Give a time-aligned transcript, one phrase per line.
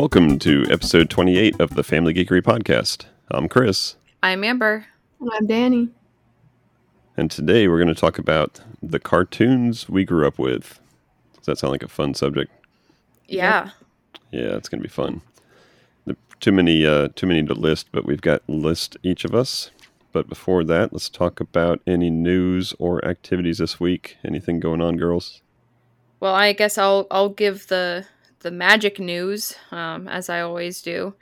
[0.00, 3.04] Welcome to episode 28 of the Family Geekery Podcast.
[3.30, 4.86] I'm Chris, I'm Amber.
[5.20, 5.90] And I'm Danny.
[7.18, 10.80] and today we're going to talk about the cartoons we grew up with.
[11.36, 12.50] Does that sound like a fun subject?
[13.28, 13.72] Yeah.
[14.30, 15.20] Yeah, it's going to be fun.
[16.06, 19.70] The, too many, uh, too many to list, but we've got list each of us.
[20.12, 24.16] But before that, let's talk about any news or activities this week.
[24.24, 25.42] Anything going on, girls?
[26.20, 28.06] Well, I guess I'll I'll give the
[28.40, 31.14] the magic news um, as I always do.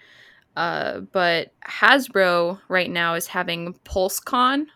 [0.56, 4.66] Uh, but Hasbro right now is having PulseCon,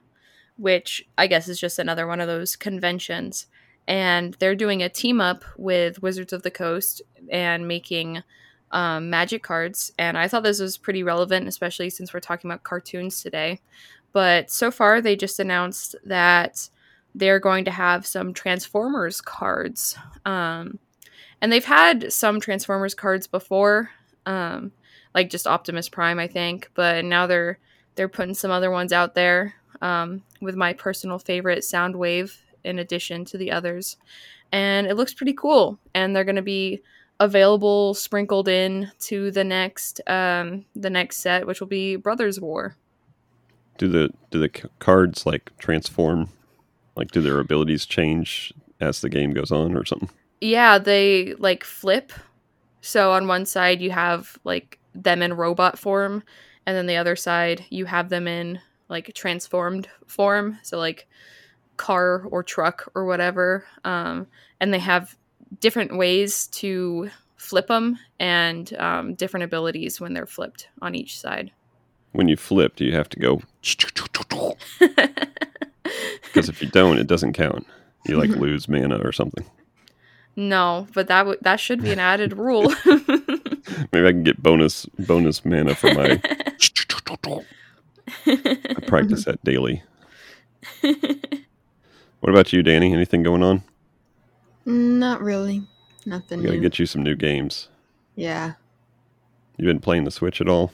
[0.56, 3.46] which I guess is just another one of those conventions,
[3.88, 8.23] and they're doing a team up with Wizards of the Coast and making
[8.70, 9.93] um, magic cards.
[9.98, 13.60] And I thought this was pretty relevant, especially since we're talking about cartoons today.
[14.12, 16.68] But so far, they just announced that
[17.15, 19.96] they're going to have some Transformers cards.
[20.24, 20.79] Um,
[21.43, 23.90] and they've had some Transformers cards before,
[24.24, 24.71] um,
[25.12, 26.71] like just Optimus Prime, I think.
[26.74, 27.59] But now they're
[27.96, 33.24] they're putting some other ones out there um, with my personal favorite Soundwave in addition
[33.26, 33.96] to the others,
[34.52, 35.79] and it looks pretty cool.
[35.95, 36.80] And they're going to be
[37.18, 42.77] available sprinkled in to the next um, the next set, which will be Brothers War.
[43.79, 46.29] Do the do the cards like transform?
[46.95, 50.10] Like, do their abilities change as the game goes on, or something?
[50.43, 52.12] Yeah, they like flip.
[52.80, 56.24] So on one side you have like them in robot form,
[56.66, 60.59] and then the other side you have them in like transformed form.
[60.62, 61.07] So like
[61.76, 63.65] car or truck or whatever.
[63.84, 64.26] Um,
[64.59, 65.16] and they have
[65.60, 71.53] different ways to flip them and um, different abilities when they're flipped on each side.
[72.10, 73.43] When you flip, do you have to go?
[76.22, 77.66] Because if you don't, it doesn't count.
[78.06, 79.44] You like lose mana or something.
[80.37, 82.72] No, but that w- that should be an added rule.
[83.93, 86.21] Maybe I can get bonus bonus mana for my.
[88.27, 89.83] I practice that daily.
[90.83, 92.93] What about you, Danny?
[92.93, 93.62] Anything going on?
[94.65, 95.62] Not really.
[96.06, 96.62] Nothing We gotta new.
[96.62, 97.69] get you some new games.
[98.17, 98.53] yeah.
[99.59, 100.73] You been playing the Switch at all?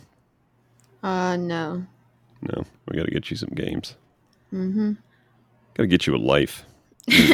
[1.03, 1.85] Uh, no.
[2.43, 2.65] No.
[2.89, 3.97] We gotta get you some games.
[4.53, 4.93] Mm-hmm.
[5.75, 6.65] Gotta get you a life.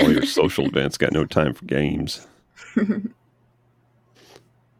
[0.01, 2.27] All your social events got no time for games.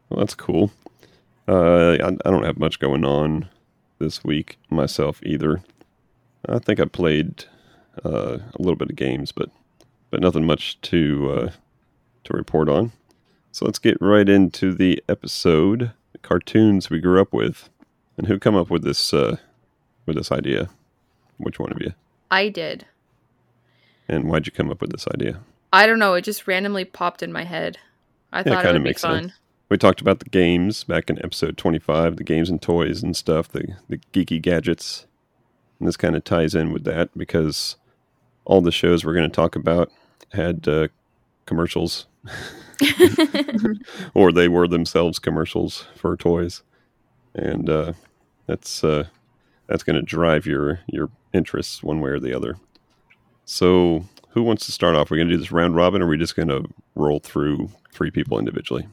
[0.09, 0.71] Well, that's cool.
[1.47, 3.49] Uh, I, I don't have much going on
[3.99, 5.61] this week myself either.
[6.47, 7.45] I think I played
[8.03, 9.49] uh, a little bit of games, but
[10.11, 11.51] but nothing much to uh,
[12.25, 12.91] to report on.
[13.51, 15.91] So let's get right into the episode.
[16.21, 17.69] Cartoons we grew up with,
[18.17, 19.37] and who come up with this uh,
[20.05, 20.69] with this idea?
[21.37, 21.93] Which one of you?
[22.31, 22.85] I did.
[24.07, 25.39] And why'd you come up with this idea?
[25.73, 26.13] I don't know.
[26.13, 27.77] It just randomly popped in my head.
[28.31, 29.23] I it thought it would be makes fun.
[29.29, 29.33] sense.
[29.67, 33.47] We talked about the games back in episode 25, the games and toys and stuff,
[33.47, 35.07] the, the geeky gadgets.
[35.79, 37.77] And this kind of ties in with that because
[38.45, 39.91] all the shows we're going to talk about
[40.33, 40.87] had uh,
[41.45, 42.05] commercials,
[44.13, 46.61] or they were themselves commercials for toys.
[47.33, 47.93] And uh,
[48.45, 49.05] that's uh,
[49.67, 52.55] that's going to drive your, your interests one way or the other.
[53.45, 55.09] So, who wants to start off?
[55.09, 57.69] We're going to do this round robin, or are we just going to roll through
[57.91, 58.87] three people individually?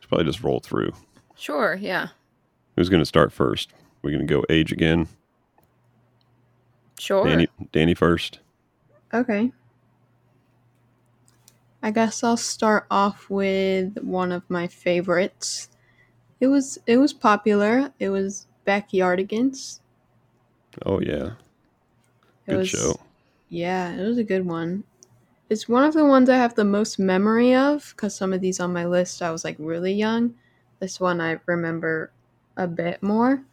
[0.00, 0.92] Should probably just roll through.
[1.36, 2.08] Sure, yeah.
[2.76, 3.72] Who's going to start first?
[4.02, 5.08] We're going to go age again.
[6.98, 7.24] Sure.
[7.26, 8.40] Danny, Danny first.
[9.12, 9.52] Okay.
[11.82, 15.68] I guess I'll start off with one of my favorites.
[16.40, 17.92] It was it was popular.
[18.00, 19.80] It was Backyardigans.
[20.84, 21.32] Oh yeah,
[22.46, 22.96] It good was, show.
[23.48, 24.84] Yeah, it was a good one.
[25.50, 28.60] It's one of the ones I have the most memory of because some of these
[28.60, 30.34] on my list I was like really young.
[30.80, 32.12] This one I remember
[32.56, 33.44] a bit more.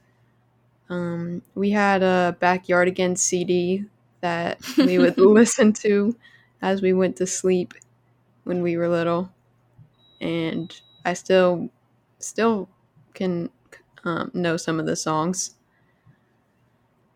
[0.90, 3.86] Um, we had a Backyardigans CD
[4.22, 6.16] that we would listen to
[6.62, 7.74] as we went to sleep
[8.46, 9.32] when we were little,
[10.22, 10.74] and
[11.06, 11.70] I still
[12.20, 12.70] still
[13.14, 13.50] can
[14.06, 15.56] um, know some of the songs.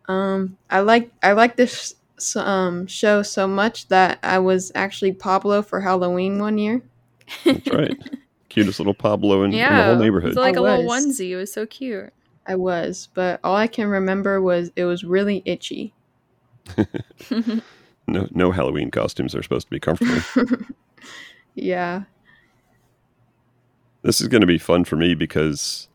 [0.08, 1.94] Um, I like I like this
[2.36, 6.82] um show so much that I was actually Pablo for Halloween one year.
[7.44, 7.96] That's right.
[8.48, 9.84] Cutest little Pablo in, in the yeah.
[9.84, 10.36] whole It's neighborhood.
[10.36, 11.30] like I a little onesie.
[11.30, 12.12] It was so cute.
[12.46, 15.92] I was, but all I can remember was it was really itchy.
[18.08, 20.22] No, no Halloween costumes are supposed to be comfortable.
[21.54, 22.04] Yeah.
[24.02, 25.88] this is going to be fun for me because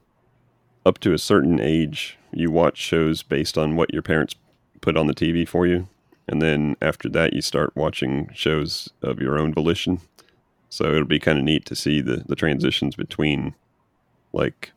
[0.85, 4.35] up to a certain age, you watch shows based on what your parents
[4.81, 5.87] put on the TV for you.
[6.27, 9.99] And then after that, you start watching shows of your own volition.
[10.69, 13.53] So it'll be kind of neat to see the, the transitions between
[14.31, 14.71] like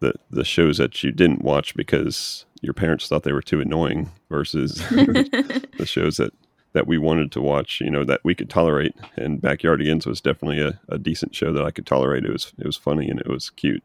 [0.00, 4.10] the the shows that you didn't watch because your parents thought they were too annoying
[4.30, 6.32] versus the shows that
[6.74, 8.94] that we wanted to watch, you know, that we could tolerate.
[9.16, 12.24] And Backyardigans was definitely a, a decent show that I could tolerate.
[12.24, 13.82] It was it was funny and it was cute.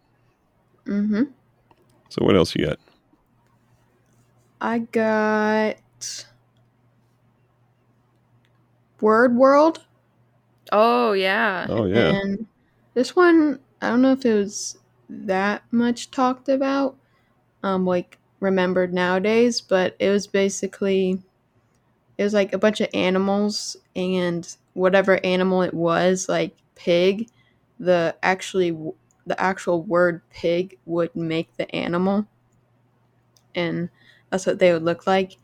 [0.85, 1.23] Mm-hmm.
[2.09, 2.79] So what else you got?
[4.59, 5.77] I got
[9.01, 9.85] Word World.
[10.71, 11.67] oh yeah.
[11.69, 12.09] Oh yeah.
[12.23, 12.47] And
[12.93, 14.77] this one, I don't know if it was
[15.09, 16.95] that much talked about,
[17.63, 21.21] um, like remembered nowadays, but it was basically
[22.17, 27.29] it was like a bunch of animals and whatever animal it was, like pig,
[27.79, 28.71] the actually
[29.25, 32.27] the actual word pig would make the animal,
[33.55, 33.89] and
[34.29, 35.37] that's what they would look like.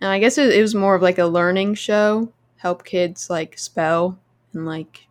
[0.00, 3.58] And I guess it, it was more of like a learning show, help kids like
[3.58, 4.18] spell
[4.52, 5.06] and like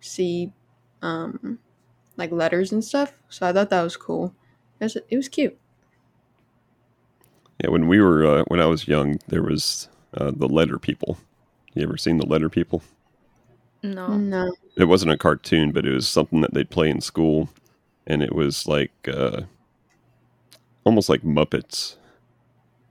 [0.00, 0.52] see
[1.02, 1.58] um
[2.16, 3.12] like letters and stuff.
[3.28, 4.34] So I thought that was cool.
[4.80, 5.58] It was, it was cute.
[7.62, 11.18] Yeah, when we were uh, when I was young, there was uh, the Letter People.
[11.74, 12.82] You ever seen the Letter People?
[13.82, 14.16] No.
[14.16, 14.54] No.
[14.76, 17.48] It wasn't a cartoon, but it was something that they'd play in school,
[18.06, 19.42] and it was like uh,
[20.84, 21.96] almost like Muppets,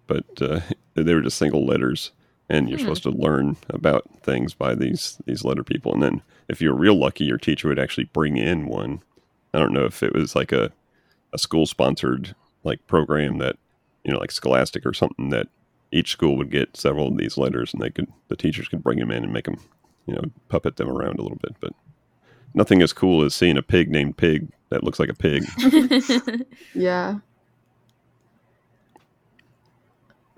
[0.08, 0.62] but uh,
[0.96, 2.12] they were just single letters,
[2.50, 2.84] and you're Hmm.
[2.86, 5.94] supposed to learn about things by these these letter people.
[5.94, 9.02] And then, if you're real lucky, your teacher would actually bring in one.
[9.54, 10.72] I don't know if it was like a
[11.34, 13.58] a school sponsored like program that
[14.04, 15.48] you know like Scholastic or something that
[15.92, 19.00] each school would get several of these letters, and they could the teachers could bring
[19.00, 19.58] them in and make them
[20.08, 21.74] you know puppet them around a little bit, but.
[22.58, 25.44] Nothing as cool as seeing a pig named Pig that looks like a pig.
[26.74, 27.20] Yeah.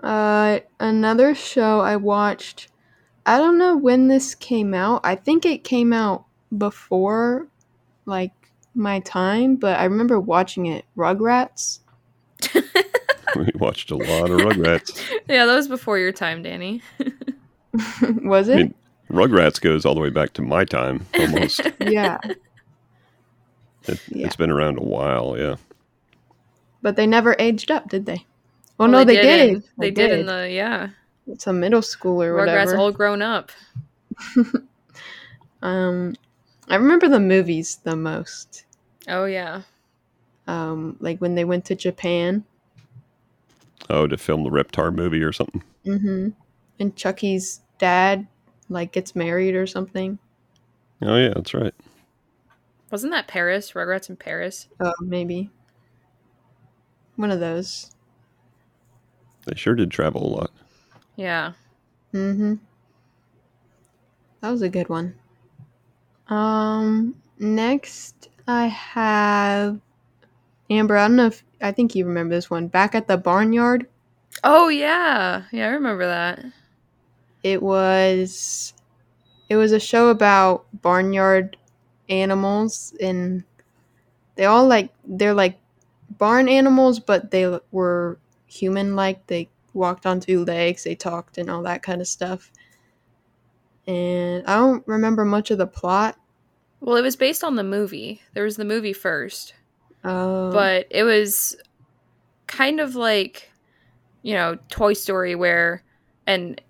[0.02, 2.68] Uh, another show I watched.
[3.26, 5.00] I don't know when this came out.
[5.04, 6.24] I think it came out
[6.56, 7.46] before,
[8.06, 8.32] like
[8.74, 10.84] my time, but I remember watching it.
[10.96, 11.80] Rugrats.
[12.54, 15.02] we watched a lot of Rugrats.
[15.28, 16.80] yeah, that was before your time, Danny.
[18.22, 18.56] Was I it?
[18.56, 18.74] mean,
[19.10, 21.60] Rugrats goes all the way back to my time almost.
[21.80, 22.18] yeah.
[23.84, 24.26] It, Yeah.
[24.26, 25.56] It's been around a while, yeah.
[26.82, 28.24] But they never aged up, did they?
[28.80, 29.48] Oh Well, no, they, did.
[29.56, 30.88] in- they did in the yeah.
[31.26, 32.56] It's a middle school or whatever.
[32.58, 32.78] Rugrats whatever.
[32.82, 33.50] all grown up.
[35.62, 36.14] Um,
[36.68, 38.64] I remember the movies the most.
[39.08, 39.62] Oh yeah.
[40.46, 42.44] Um, like when they went to Japan.
[43.90, 45.62] Oh, to film the Reptar movie or something.
[45.84, 46.28] Mm-hmm.
[46.78, 48.26] And Chucky's dad
[48.68, 50.18] like gets married or something.
[51.02, 51.74] Oh yeah, that's right.
[52.90, 53.72] Wasn't that Paris?
[53.72, 54.68] Rugrats in Paris.
[54.80, 55.50] Oh, maybe.
[57.16, 57.90] One of those.
[59.48, 60.50] They sure did travel a lot.
[61.16, 61.52] Yeah.
[62.12, 62.54] Mm-hmm.
[64.40, 65.14] That was a good one.
[66.28, 69.80] Um, next I have
[70.70, 70.96] Amber.
[70.96, 72.68] I don't know if I think you remember this one.
[72.68, 73.86] Back at the barnyard.
[74.44, 75.44] Oh yeah.
[75.50, 76.44] Yeah, I remember that.
[77.42, 78.74] It was
[79.48, 81.56] it was a show about barnyard
[82.08, 83.44] animals and
[84.36, 85.58] they all like they're like
[86.10, 88.18] barn animals but they were
[88.48, 92.50] human like they walked on two legs they talked and all that kind of stuff.
[93.86, 96.18] And i don't remember much of the plot.
[96.80, 98.22] Well, it was based on the movie.
[98.34, 99.54] There was the movie first,
[100.04, 101.56] uh, but it was
[102.46, 103.50] kind of like,
[104.22, 105.82] you know, Toy Story where
[106.26, 106.60] and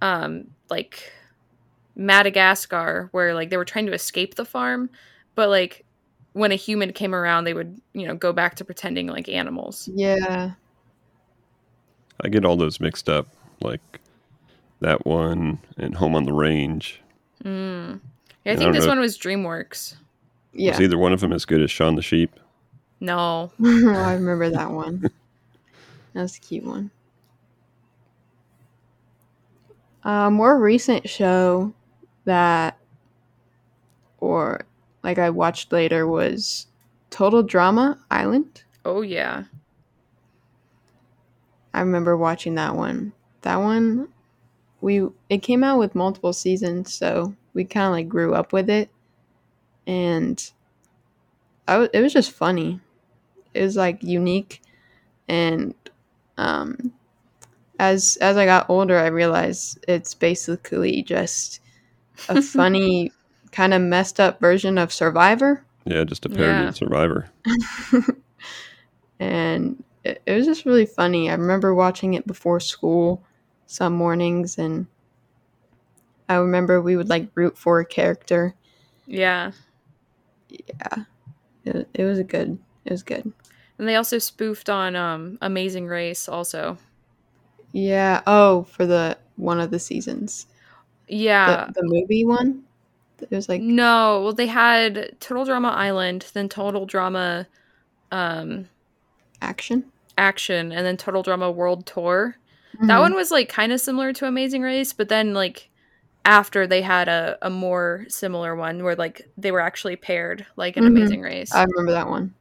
[0.00, 1.12] um like
[1.94, 4.90] Madagascar where like they were trying to escape the farm,
[5.34, 5.84] but like
[6.32, 9.88] when a human came around they would, you know, go back to pretending like animals.
[9.94, 10.52] yeah
[12.22, 13.28] I get all those mixed up,
[13.60, 14.00] like
[14.80, 17.00] that one and Home on the Range.
[17.44, 18.00] Mm.
[18.44, 18.90] Yeah, I I think don't this know.
[18.90, 19.96] one was DreamWorks.
[20.52, 22.30] yeah Was either one of them as good as Shaun the Sheep?
[23.00, 23.52] No.
[23.64, 25.00] i remember that one
[26.14, 26.90] that was a cute one
[30.04, 31.72] a more recent show
[32.24, 32.78] that
[34.18, 34.62] or
[35.02, 36.66] like i watched later was
[37.10, 39.42] total drama island Oh yeah.
[41.76, 43.12] I remember watching that one.
[43.42, 44.08] That one
[44.80, 48.68] we it came out with multiple seasons so we kind of like grew up with
[48.70, 48.90] it.
[49.86, 50.38] And
[51.68, 52.80] I w- it was just funny.
[53.54, 54.62] It was like unique.
[55.28, 55.74] And
[56.38, 56.92] um
[57.78, 61.60] as as i got older i realized it's basically just
[62.28, 63.12] a funny
[63.52, 65.64] kind of messed up version of survivor.
[65.86, 66.68] Yeah, just a parody Yeah.
[66.68, 67.30] of Survivor.
[69.20, 71.30] and it, it was just really funny.
[71.30, 73.22] I remember watching it before school
[73.66, 74.86] some mornings, and
[76.28, 78.54] I remember we would like root for a character.
[79.06, 79.52] Yeah.
[80.48, 81.04] Yeah,
[81.64, 82.58] It, it was a good.
[82.84, 83.32] It was good.
[83.78, 86.78] And they also spoofed on um, Amazing Race, also.
[87.72, 88.22] Yeah.
[88.26, 90.46] Oh, for the one of the seasons,
[91.08, 91.66] Yeah.
[91.68, 92.64] the, the movie one.
[93.20, 97.48] It was like no, well, they had Total Drama Island, then Total Drama
[98.12, 98.68] um,
[99.42, 99.92] action.
[100.18, 102.36] Action, and then Total Drama World Tour.
[102.82, 103.00] That Mhm.
[103.00, 105.70] one was like kind of similar to Amazing Race, but then like
[106.24, 110.76] after they had a, a more similar one where like they were actually paired, like
[110.76, 110.88] in Mhm.
[110.88, 111.52] Amazing Race.
[111.52, 112.34] I remember that one.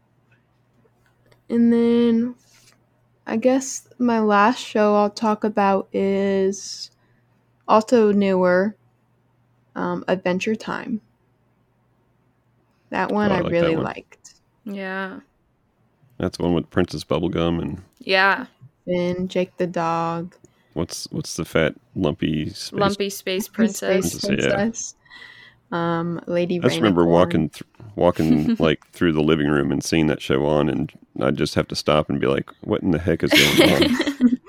[1.50, 2.36] And then
[3.28, 6.92] I guess my last show I'll talk about is
[7.68, 8.76] also newer
[9.76, 11.02] um, Adventure Time.
[12.90, 13.84] That one Oh, I I, like really one.
[13.84, 14.36] liked.
[14.64, 15.20] yeah.
[16.18, 18.48] That's the one with Princess Bubblegum and Yeah.
[18.86, 20.36] Finn, Jake the dog,
[20.76, 22.74] what's what's the fat lumpy space?
[22.74, 24.12] Lumpy Space Princess.
[24.12, 24.56] Space Princess, yeah.
[24.56, 24.96] Princess,
[25.72, 26.60] um, Lady.
[26.60, 27.64] I just remember walking th-
[27.96, 31.68] walking like through the living room and seeing that show on, and I'd just have
[31.70, 33.98] to stop and be like, "What in the heck is going on?"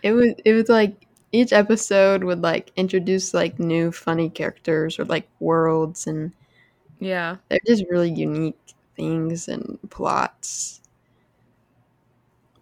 [0.00, 5.04] It was it was like each episode would like introduce like new funny characters or
[5.04, 6.32] like worlds and
[7.00, 7.36] yeah.
[7.48, 8.56] they're just really unique
[8.96, 10.80] things and plots.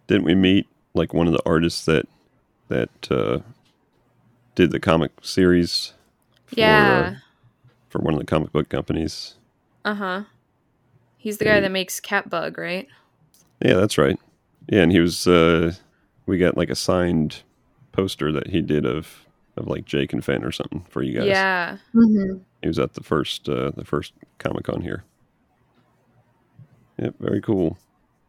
[0.07, 2.07] Didn't we meet like one of the artists that
[2.69, 3.39] that uh,
[4.55, 5.93] did the comic series?
[6.47, 7.13] For, Yeah.
[7.15, 7.19] uh,
[7.89, 9.35] for one of the comic book companies.
[9.85, 10.23] Uh huh.
[11.17, 12.87] He's the guy And- that makes Catbug, right?
[13.63, 14.17] Yeah, that's right.
[14.69, 15.25] Yeah, and he was.
[15.27, 15.73] Uh,
[16.25, 17.41] we got like a signed
[17.91, 21.27] poster that he did of of like Jake and Finn or something for you guys.
[21.27, 21.77] Yeah.
[21.95, 22.37] Mm-hmm.
[22.61, 25.03] He was at the first uh, the first Comic Con here.
[26.99, 27.77] Yep, very cool.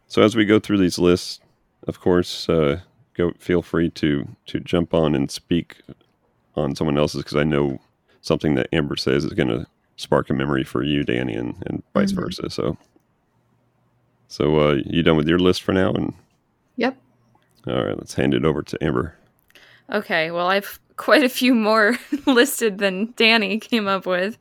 [0.06, 1.40] So as we go through these lists,
[1.86, 2.80] of course, uh,
[3.14, 5.76] go feel free to to jump on and speak
[6.56, 7.80] on someone else's because I know
[8.20, 9.66] something that Amber says is going to
[9.96, 12.16] spark a memory for you, Danny, and, and vice Mhm.
[12.16, 12.50] versa.
[12.50, 12.76] So,
[14.28, 15.92] so uh, you done with your list for now?
[15.92, 16.14] And
[16.76, 16.96] Yep.
[17.66, 19.14] all right, let's hand it over to Amber.
[19.92, 24.36] Okay, well, I've quite a few more listed than Danny came up with.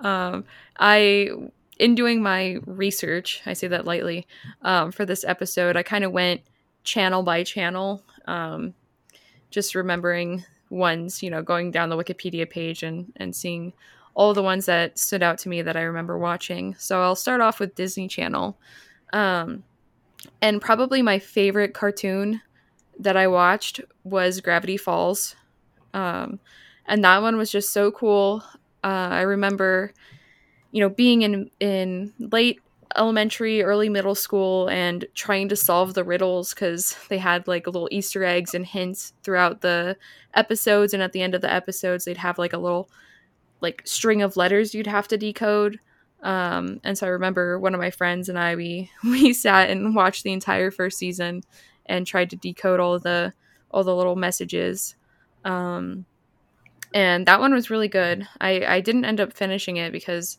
[0.00, 0.44] Um,
[0.78, 1.30] I,
[1.78, 4.26] in doing my research, I say that lightly,
[4.62, 6.40] um, for this episode, I kind of went
[6.88, 8.74] channel by channel, um,
[9.50, 13.72] just remembering ones, you know, going down the Wikipedia page and, and seeing
[14.14, 16.74] all the ones that stood out to me that I remember watching.
[16.78, 18.58] So I'll start off with Disney Channel.
[19.12, 19.62] Um,
[20.42, 22.40] and probably my favorite cartoon
[22.98, 25.36] that I watched was Gravity Falls.
[25.94, 26.40] Um,
[26.86, 28.42] and that one was just so cool.
[28.82, 29.92] Uh, I remember,
[30.72, 32.60] you know, being in in late
[32.96, 37.88] elementary, early middle school, and trying to solve the riddles because they had like little
[37.90, 39.96] Easter eggs and hints throughout the
[40.34, 42.90] episodes, and at the end of the episodes, they'd have like a little
[43.60, 45.80] like string of letters you'd have to decode.
[46.22, 49.94] Um, and so I remember one of my friends and I we we sat and
[49.94, 51.42] watched the entire first season
[51.86, 53.32] and tried to decode all the
[53.70, 54.96] all the little messages.
[55.44, 56.06] Um,
[56.94, 58.26] and that one was really good.
[58.40, 60.38] I, I didn't end up finishing it because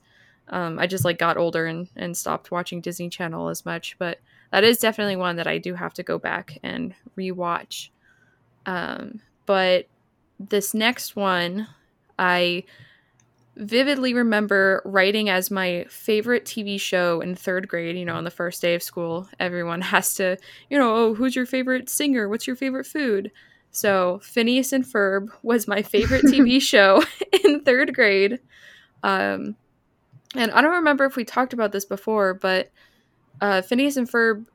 [0.49, 3.95] um, I just like got older and, and stopped watching Disney Channel as much.
[3.99, 4.19] But
[4.51, 7.89] that is definitely one that I do have to go back and rewatch.
[8.65, 9.87] Um, but
[10.39, 11.67] this next one,
[12.17, 12.63] I
[13.55, 17.97] vividly remember writing as my favorite TV show in third grade.
[17.97, 20.37] You know, on the first day of school, everyone has to,
[20.69, 22.27] you know, oh, who's your favorite singer?
[22.27, 23.31] What's your favorite food?
[23.71, 27.03] So Phineas and Ferb was my favorite TV show
[27.43, 28.39] in third grade.
[29.03, 29.55] Um,
[30.35, 32.71] and I don't remember if we talked about this before, but
[33.41, 34.45] uh, Phineas and Ferb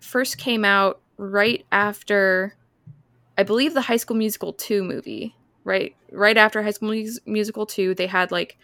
[0.00, 2.54] first came out right after,
[3.36, 5.34] I believe, the High School Musical two movie.
[5.64, 8.56] Right, right after High School Mus- Musical two, they had like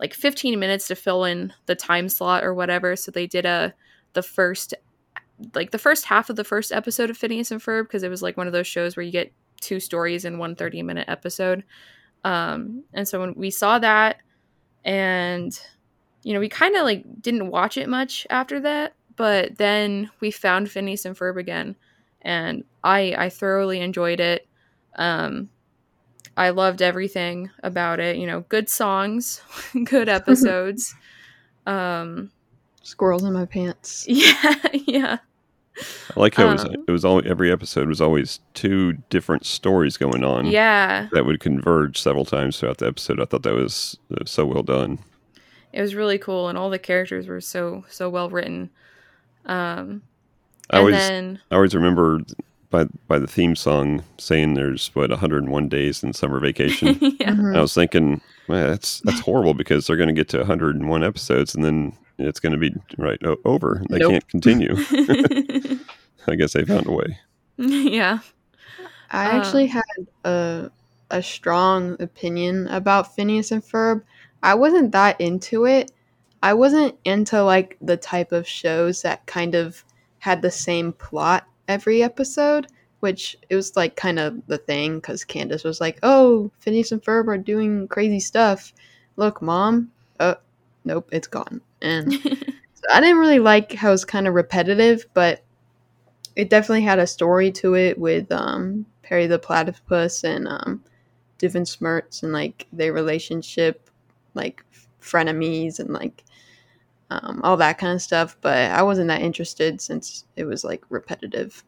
[0.00, 2.96] like 15 minutes to fill in the time slot or whatever.
[2.96, 3.74] So they did a
[4.14, 4.74] the first
[5.54, 8.22] like the first half of the first episode of Phineas and Ferb because it was
[8.22, 11.62] like one of those shows where you get two stories in one 30 minute episode.
[12.24, 14.18] Um, and so when we saw that,
[14.84, 15.58] and
[16.28, 20.30] you know, we kind of like didn't watch it much after that, but then we
[20.30, 21.74] found Phineas and Ferb again,
[22.20, 24.46] and I I thoroughly enjoyed it.
[24.96, 25.48] Um,
[26.36, 28.18] I loved everything about it.
[28.18, 29.40] You know, good songs,
[29.84, 30.94] good episodes.
[31.64, 32.30] um,
[32.82, 34.04] Squirrels in my pants.
[34.08, 34.54] yeah,
[34.86, 35.16] yeah.
[36.14, 36.64] I like how it was.
[36.66, 40.44] Um, It was all every episode was always two different stories going on.
[40.44, 43.18] Yeah, that would converge several times throughout the episode.
[43.18, 44.98] I thought that was uh, so well done.
[45.72, 48.70] It was really cool, and all the characters were so so well written.
[49.46, 50.02] Um,
[50.70, 52.20] I always, then I always remember
[52.70, 56.88] by by the theme song saying there's what 101 days in summer vacation.
[57.20, 57.56] yeah, Mhm.
[57.56, 61.54] I was thinking, man, that's that's horrible because they're going to get to 101 episodes
[61.54, 63.82] and then it's going to be right o- over.
[63.88, 64.10] They Nope.
[64.12, 64.74] can't continue.
[66.26, 67.18] I guess they found a way.
[67.56, 68.18] yeah.
[69.10, 69.38] I Uh.
[69.38, 69.82] actually had
[70.24, 70.70] a
[71.10, 74.02] a strong opinion about Phineas and Ferb.
[74.42, 75.90] I wasn't that into it.
[76.42, 79.84] I wasn't into like the type of shows that kind of
[80.18, 82.68] had the same plot every episode,
[83.00, 87.02] which it was like kind of the thing because Candace was like, "Oh, Phineas and
[87.02, 88.72] Ferb are doing crazy stuff.
[89.16, 89.90] Look, mom.
[90.20, 90.36] Uh,
[90.84, 95.06] nope, it's gone." And so I didn't really like how it was kind of repetitive,
[95.14, 95.42] but
[96.36, 100.84] it definitely had a story to it with um, Perry the Platypus and um,
[101.64, 103.90] Smirts and like their relationship,
[104.38, 104.64] like
[105.02, 106.24] frenemies and like
[107.10, 108.36] um, all that kind of stuff.
[108.40, 111.62] But I wasn't that interested since it was like repetitive.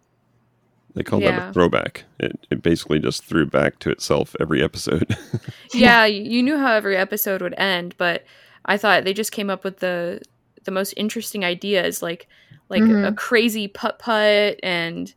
[0.94, 2.04] They call that a throwback.
[2.18, 5.14] It, it basically just threw back to itself every episode.
[5.74, 8.24] yeah, you knew how every episode would end, but
[8.64, 10.20] I thought they just came up with the
[10.64, 12.26] the most interesting ideas, like
[12.68, 13.16] like a Mhm.
[13.16, 15.14] crazy putt putt, and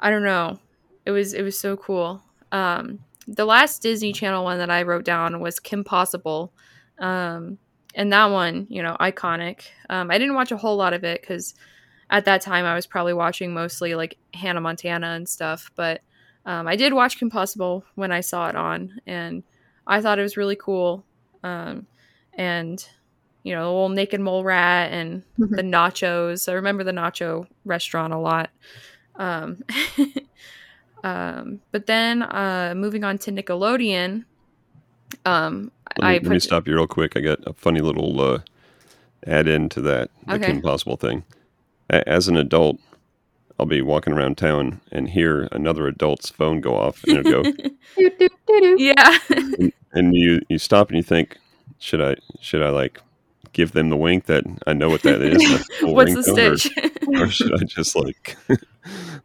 [0.00, 0.58] I don't know.
[1.06, 2.22] It was it was so cool.
[2.52, 6.52] Um, the last Disney Channel one that I wrote down was Kim Possible,
[7.00, 7.58] um,
[7.94, 9.62] and that one, you know, iconic.
[9.88, 11.54] Um, I didn't watch a whole lot of it because
[12.08, 16.02] at that time I was probably watching mostly like Hannah Montana and stuff, but
[16.46, 19.42] um, I did watch Kim Possible when I saw it on, and
[19.86, 21.04] I thought it was really cool.
[21.42, 21.86] Um,
[22.34, 22.84] and
[23.42, 26.48] you know, the little naked mole rat and the nachos.
[26.48, 28.50] I remember the nacho restaurant a lot.
[29.16, 29.62] Um,
[31.04, 34.24] um, but then uh, moving on to Nickelodeon,
[35.24, 37.16] um, let, me, I let me stop you real quick.
[37.16, 38.38] I got a funny little uh,
[39.26, 40.46] add in to that, the Okay.
[40.46, 41.24] Kim Possible thing.
[41.90, 42.78] A- As an adult,
[43.58, 47.50] I'll be walking around town and hear another adult's phone go off, and it'll go,
[47.98, 48.76] Doo, doo, doo, doo.
[48.78, 49.18] yeah,
[49.92, 51.36] and you you stop and you think,
[51.78, 53.00] should I should I like
[53.52, 55.42] give them the wink that I know what that is?
[55.82, 56.92] What's the ringtone, or- stitch?
[57.20, 58.36] or should I just like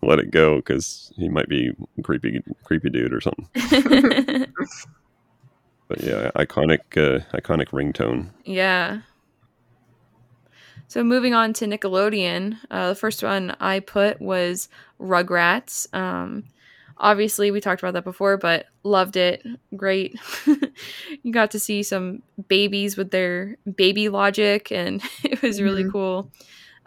[0.02, 1.72] let it go because he might be
[2.04, 3.48] creepy, creepy dude or something?
[5.88, 8.30] But yeah, iconic, uh, iconic ringtone.
[8.43, 9.02] Yeah.
[10.88, 14.69] So moving on to Nickelodeon, uh, the first one I put was
[15.00, 15.91] Rugrats.
[15.93, 16.45] Um,
[16.98, 19.43] obviously, we talked about that before, but loved it.
[19.76, 20.19] Great.
[21.24, 25.91] you got to see some babies with their baby logic, and it was really Mhm.
[25.91, 26.32] cool.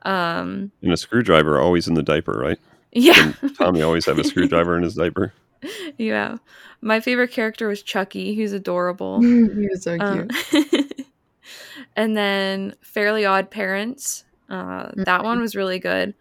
[0.02, 2.58] Um, And a screwdriver always in the diaper, right?
[2.92, 5.32] yeah, Didn't Tommy always have a screwdriver in his diaper?
[5.98, 6.36] yeah.
[6.80, 8.34] My favorite character was Chucky.
[8.34, 9.20] He's adorable.
[9.22, 10.32] he was so cute.
[10.54, 10.90] Um,
[11.96, 14.24] and then Fairly Odd Parents.
[14.48, 16.14] Uh, that one was really good.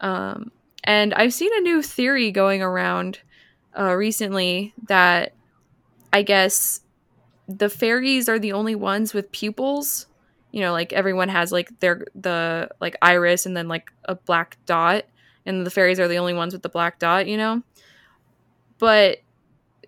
[0.00, 0.52] Um,
[0.84, 3.20] and I've seen a new theory going around
[3.78, 5.34] uh, recently that
[6.12, 6.80] I guess
[7.48, 10.06] the fairies are the only ones with pupils.
[10.50, 14.58] You know, like everyone has like their the like iris and then like a black
[14.66, 15.04] dot,
[15.46, 17.26] and the fairies are the only ones with the black dot.
[17.26, 17.62] You know,
[18.82, 19.18] but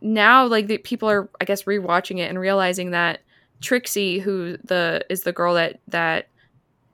[0.00, 3.22] now like the people are I guess rewatching it and realizing that
[3.60, 6.28] Trixie, who the is the girl that that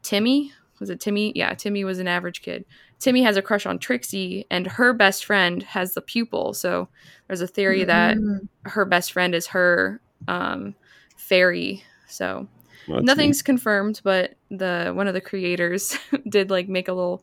[0.02, 1.30] Timmy was it Timmy?
[1.36, 2.64] Yeah, Timmy was an average kid.
[3.00, 6.54] Timmy has a crush on Trixie, and her best friend has the pupil.
[6.54, 6.88] So
[7.26, 8.48] there's a theory that Mm.
[8.64, 10.74] her best friend is her um,
[11.18, 11.84] fairy.
[12.08, 12.48] So
[12.88, 15.98] Well, that's nothing's confirmed, but the one of the creators
[16.30, 17.22] did like make a little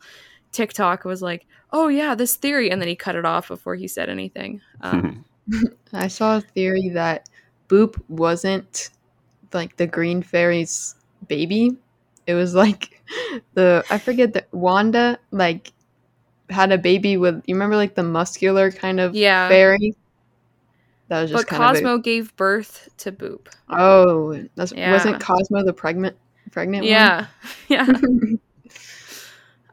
[0.51, 3.87] TikTok was like, "Oh yeah, this theory," and then he cut it off before he
[3.87, 4.61] said anything.
[4.81, 5.25] Um,
[5.93, 7.29] I saw a theory that
[7.69, 8.89] Boop wasn't
[9.53, 10.95] like the green fairy's
[11.27, 11.75] baby.
[12.25, 13.01] It was like
[13.53, 15.71] the I forget that Wanda like
[16.49, 19.47] had a baby with you remember like the muscular kind of Yeah.
[19.49, 19.95] fairy.
[21.09, 23.47] That was just but kind of Cosmo gave birth to Boop.
[23.69, 24.91] oh that's Yeah.
[24.91, 26.17] wasn't Cosmo the pregnant
[26.51, 26.89] pregnant one?
[26.89, 27.27] Yeah,
[27.69, 27.85] yeah.
[27.85, 28.39] one?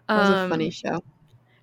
[0.08, 1.02] That was a Um, funny show.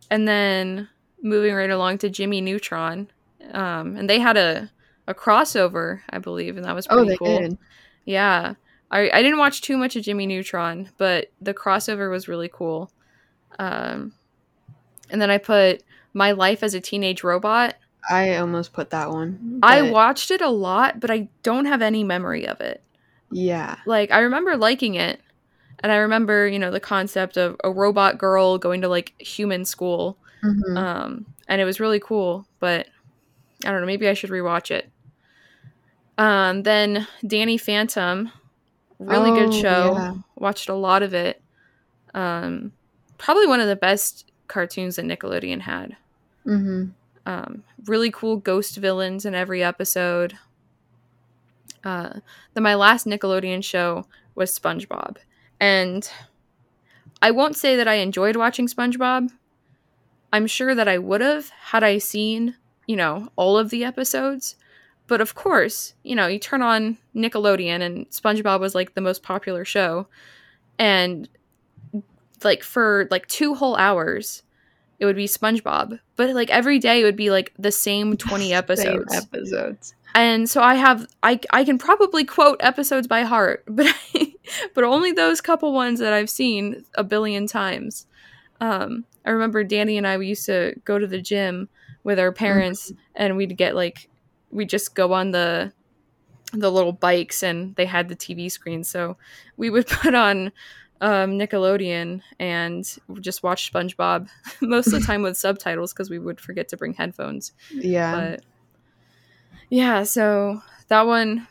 [0.10, 0.89] and then
[1.21, 3.10] moving right along to Jimmy Neutron,
[3.54, 4.69] um, and they had a
[5.08, 7.39] a crossover, I believe, and that was pretty Oh, they cool.
[7.39, 7.58] did.
[8.06, 8.54] Yeah,
[8.91, 12.91] I I didn't watch too much of Jimmy Neutron, but the crossover was really cool.
[13.60, 14.13] Um,
[15.10, 17.75] and then I put My Life as a Teenage Robot.
[18.10, 19.60] I almost put that one.
[19.62, 22.82] I watched it a lot, but I don't have any memory of it.
[23.32, 23.77] Yeah.
[23.86, 25.21] like I remember liking it,
[25.84, 29.65] and I remember you know the concept of a robot girl going to like human
[29.65, 30.78] school, Mhm.
[30.78, 32.46] um, and it was really cool.
[32.60, 32.88] But
[33.65, 34.89] I don't know, maybe I should rewatch it.
[36.17, 38.32] Um, then Danny Phantom,
[39.00, 39.94] really good Oh, show.
[39.96, 40.13] yeah.
[40.36, 41.41] Watched a lot of it.
[42.13, 42.74] Um,
[43.17, 45.96] probably one of the best cartoons that Nickelodeon had.
[46.46, 46.91] Mhm.
[47.26, 50.38] Um, really cool ghost villains in every episode.
[51.84, 52.20] Uh,
[52.54, 55.17] then my last Nickelodeon show was SpongeBob,
[55.62, 56.10] and
[57.21, 59.30] I won't say that I enjoyed watching SpongeBob.
[60.34, 62.56] I'm sure that I would have had I seen,
[62.88, 64.56] you know, all of the episodes.
[65.06, 69.21] But of course, you know, you turn on Nickelodeon and SpongeBob was like the most
[69.21, 70.08] popular show.
[70.80, 71.30] And
[72.43, 74.41] like for like two whole hours,
[75.00, 76.00] it would be SpongeBob.
[76.15, 79.13] But like every day it would be like the same 20 episodes.
[79.13, 79.93] Same episodes.
[80.15, 83.93] And so I have I I can probably quote episodes by heart, but
[84.74, 88.08] but only those couple ones that I've seen a billion times.
[88.60, 91.70] Um I remember Danny and I we used to go to the gym
[92.04, 94.10] with our parents and we'd get like
[94.50, 95.72] we just go on the
[96.54, 99.18] the little bikes and they had the TV screen so
[99.58, 100.52] we would put on
[101.02, 102.86] um, Nickelodeon and
[103.20, 104.30] just watch SpongeBob
[104.62, 107.54] most of the time with subtitles because we would forget to bring headphones.
[107.72, 108.14] Yeah.
[108.16, 108.44] But
[109.70, 111.48] yeah, so that one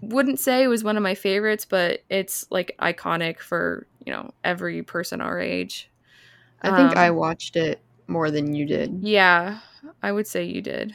[0.00, 4.32] wouldn't say it was one of my favorites, but it's like iconic for you know
[4.44, 5.90] every person our age.
[6.62, 9.00] I think um, I watched it more than you did.
[9.02, 9.60] Yeah,
[10.02, 10.94] I would say you did.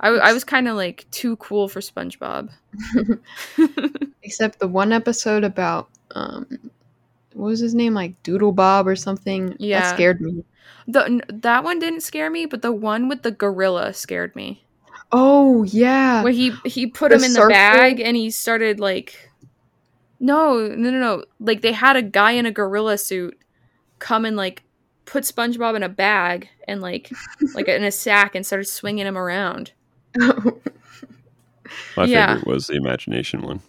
[0.00, 2.50] I, I was kind of like too cool for SpongeBob.
[4.22, 6.46] Except the one episode about um
[7.34, 7.94] what was his name?
[7.94, 9.56] Like Doodle Bob or something.
[9.58, 9.80] Yeah.
[9.80, 10.44] That scared me.
[10.86, 14.64] The that one didn't scare me, but the one with the gorilla scared me.
[15.12, 16.22] Oh yeah.
[16.22, 17.50] Where he he put The him in the circle?
[17.50, 19.30] bag and he started like
[20.20, 23.38] no no no no like they had a guy in a gorilla suit
[23.98, 24.62] come and like
[25.06, 27.10] put SpongeBob in a bag and like
[27.54, 29.72] like in a sack and started swinging him around.
[31.96, 32.34] My Yeah.
[32.36, 33.60] favorite was the imagination one.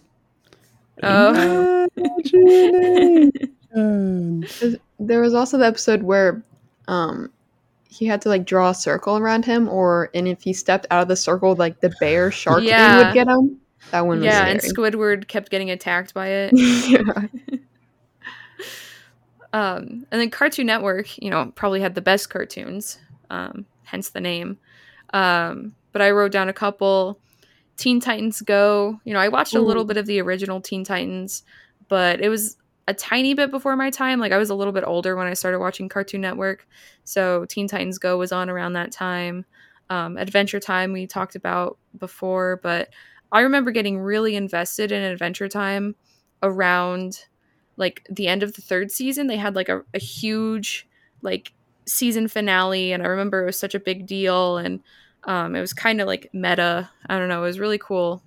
[1.02, 1.88] Oh.
[1.96, 3.32] Imagination.
[5.00, 6.42] there was also the episode where
[6.88, 7.30] um
[7.92, 11.02] he had to like draw a circle around him or and if he stepped out
[11.02, 13.58] of the circle like the bear shark thing would get him.
[13.90, 14.60] That one was yeah, and.
[14.60, 16.52] Squidward kept getting attacked by it.
[16.88, 17.58] yeah.
[19.52, 24.20] Um, and then Cartoon Network, you know, probably had the best cartoons, um, hence the
[24.20, 24.58] name.
[25.12, 27.18] Um, but I wrote down a couple.
[27.76, 28.98] Teen Titans Go.
[29.04, 29.86] You know, I watched a little Ooh.
[29.86, 31.42] bit of the original Teen Titans,
[31.88, 32.56] but it was
[32.88, 34.18] a tiny bit before my time.
[34.18, 36.66] Like I was a little bit older when I started watching Cartoon Network,
[37.04, 39.44] so Teen Titans Go was on around that time.
[39.90, 42.88] Um, Adventure Time we talked about before, but
[43.30, 45.94] I remember getting really invested in Adventure Time
[46.42, 47.26] around
[47.76, 49.26] like the end of the third season.
[49.26, 50.88] They had like a, a huge
[51.22, 51.52] like
[51.86, 54.80] season finale, and I remember it was such a big deal, and
[55.24, 56.90] um, it was kind of like meta.
[57.06, 57.42] I don't know.
[57.42, 58.22] It was really cool.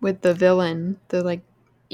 [0.00, 0.98] With the villain.
[1.08, 1.40] The like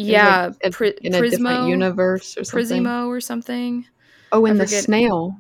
[0.07, 2.83] Yeah, like, Pri- in a different Prismo, universe or something.
[2.85, 3.87] Prismo or something.
[4.33, 5.37] Oh, and the snail.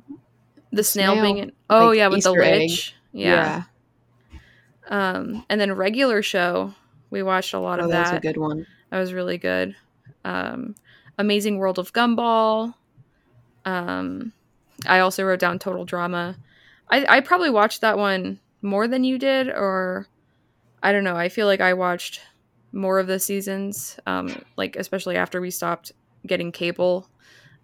[0.73, 2.61] The snail, snail, being in, oh like, yeah, with the Easter egg.
[2.61, 2.94] lich.
[3.12, 3.62] Yeah.
[4.88, 6.75] Um, and then regular show,
[7.11, 8.66] we watched a lot Oh, of that That was a good one.
[8.90, 9.77] That was really good.
[10.25, 10.75] Um,
[11.18, 12.75] Amazing World of Gumball.
[13.64, 14.33] Um,
[14.87, 16.37] I also wrote down Total Drama.
[16.88, 20.07] I, I probably watched that one more than you did, or
[20.83, 21.16] I don't know.
[21.16, 22.20] I feel like I watched
[22.72, 25.92] more of the seasons, um, like especially after we stopped
[26.26, 27.09] getting cable.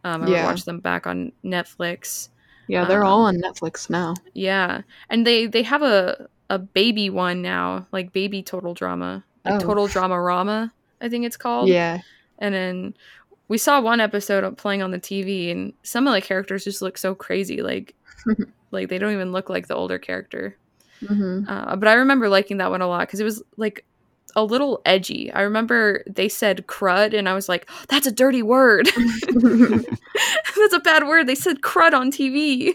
[0.05, 0.45] Um, I Yeah.
[0.47, 2.29] watch them back on Netflix.
[2.69, 4.15] Yeah, they're Um, all on Netflix now.
[4.35, 9.55] Yeah, and they they have a a baby one now, like baby Total Drama, like
[9.55, 9.67] Oh.
[9.67, 11.69] Total Drama Rama, I think it's called.
[11.69, 11.99] Yeah.
[12.39, 12.95] And then
[13.49, 16.83] we saw one episode of playing on the TV, and some of the characters just
[16.83, 17.95] look so crazy, like
[18.71, 20.57] like they don't even look like the older character.
[21.07, 23.85] hmm Uh, but I remember liking that one a lot because it was like
[24.37, 25.33] a little edgy.
[25.33, 28.87] I remember they said crud, and I was like, "That's a dirty word.
[29.29, 32.75] That's a bad word." They said crud on TV.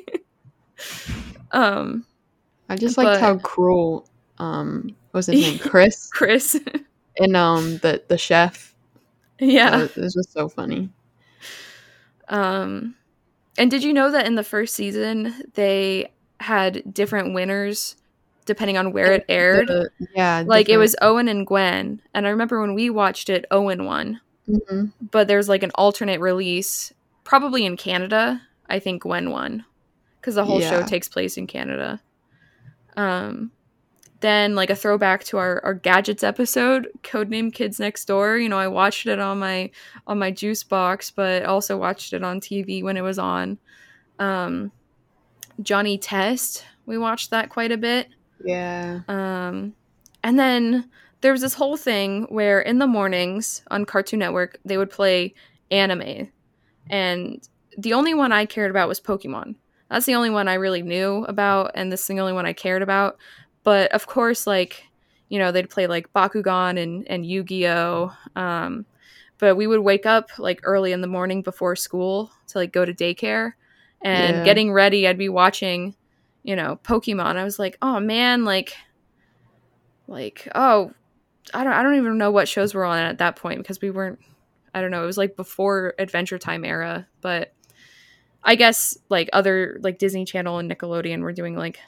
[1.52, 2.06] um,
[2.68, 5.60] I just liked how cruel um what was his name?
[5.70, 6.60] Chris Chris.
[7.18, 8.76] and um the the chef.
[9.40, 9.88] yeah.
[9.96, 10.90] This was so funny.
[12.28, 12.96] Um,
[13.58, 17.98] and did you know that in the first season they had different winners
[18.46, 19.70] depending on where it aired?
[20.16, 23.86] Yeah, like it was Owen and Gwen, and I remember when we watched it, Owen
[23.86, 24.20] won.
[24.48, 28.42] hmm But there's like an alternate release, probably in Canada.
[28.70, 29.66] I think Gwen won
[30.20, 32.02] because the whole show takes place in Canada.
[32.96, 33.52] Um,
[34.22, 38.38] then like a throwback to our, our gadgets episode, Codename Kids Next Door.
[38.38, 39.72] You know, I watched it on my
[40.08, 43.58] on my juice box, but also watched it on TV when it was on.
[44.20, 44.72] Um,
[45.62, 48.10] Johnny Test, we watched that quite a bit.
[48.44, 49.02] Yeah.
[49.08, 49.74] Um,
[50.24, 50.90] and then
[51.22, 55.34] there was this whole thing where in the mornings on Cartoon Network they would play
[55.70, 56.30] anime,
[56.90, 59.56] and the only one I cared about was Pokemon.
[59.90, 62.54] That's the only one I really knew about, and this is the only one I
[62.54, 63.18] cared about.
[63.64, 64.84] But of course, like
[65.30, 68.12] you know, they'd play like Bakugan and and Yu Gi Oh.
[68.36, 68.86] Um,
[69.38, 72.86] but we would wake up like early in the morning before school to like go
[72.86, 73.54] to daycare
[74.04, 74.44] and Yeah.
[74.44, 75.96] getting ready i'd be watching
[76.44, 78.76] you know pokemon i was like oh man like
[80.08, 80.92] like oh
[81.54, 83.92] i don't i don't even know what shows were on at that point because we
[83.92, 84.20] weren't
[84.74, 87.54] i don't know it was like before adventure time era but
[88.44, 91.80] i guess like other like disney channel and nickelodeon were doing like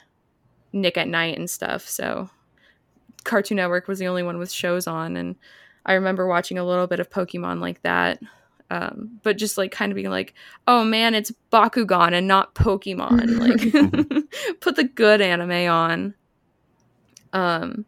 [0.72, 2.28] nick at night and stuff so
[3.24, 5.36] cartoon network was the only one with shows on and
[5.86, 8.20] i remember watching a little bit of pokemon like that
[8.70, 10.34] um, but just like kind of being like
[10.66, 13.34] oh man it's bakugan and not pokemon.
[13.44, 16.14] Like put the good anime on.
[17.32, 17.84] Um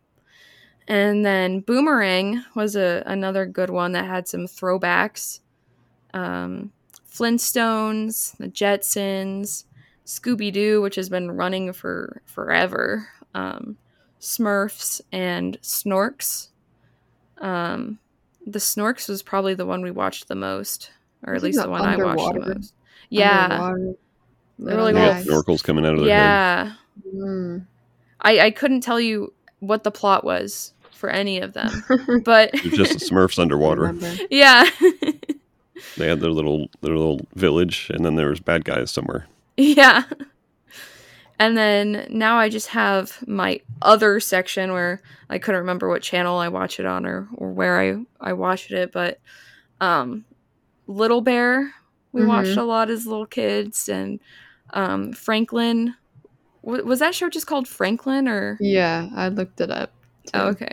[0.88, 5.40] and then boomerang was a another good one that had some throwbacks.
[6.12, 6.72] Um
[7.10, 9.64] flintstones the jetsons
[10.04, 13.08] scooby-doo which has been running for forever.
[13.34, 13.78] Um
[14.20, 16.48] smurfs and snorks.
[17.38, 17.98] Um
[18.46, 20.90] the snorks was probably the one we watched the most
[21.26, 22.74] or at least that the one i watched the most
[23.10, 23.94] yeah Underwater
[24.58, 26.16] They were like little Yeah, snorkels coming out of their head.
[26.16, 26.72] yeah
[27.14, 27.66] Mm.
[28.22, 31.84] I, I couldn't tell you what the plot was for any of them,
[32.24, 33.94] but It was just the Smurfs underwater.
[34.30, 34.64] Yeah,
[35.98, 39.26] They had their little their little village, and then there was bad guys somewhere.
[39.58, 40.04] yeah.
[41.38, 46.38] And then now I just have my other section where I couldn't remember what channel
[46.38, 49.18] I watch it on or, or where I, I watched it, but
[49.80, 50.24] um,
[50.86, 51.72] Little Bear
[52.12, 52.28] we Mhm.
[52.28, 54.20] watched a lot as little kids, and
[54.70, 55.94] um, Franklin.
[56.64, 58.56] W- was that show just called Franklin or?
[58.60, 59.92] Yeah, I looked it up.
[60.34, 60.72] Oh, okay.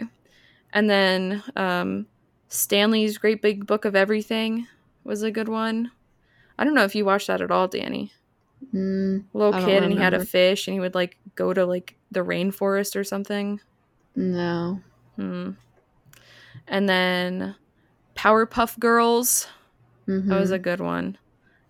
[0.73, 2.08] And then um,
[2.49, 4.67] Stanley's Great Big Book of Everything
[5.04, 5.91] was a good one.
[6.58, 8.12] I don't know if you watched that at all, Danny.
[8.73, 11.95] Mm, Little kid, and he had a fish, and he would like go to like
[12.12, 13.60] the rainforest or something.
[14.15, 14.80] no.
[15.15, 15.52] Hmm.
[16.67, 17.56] And then
[18.15, 19.47] Powerpuff Girls.
[20.08, 20.28] Mhm.
[20.28, 21.17] That was a good one.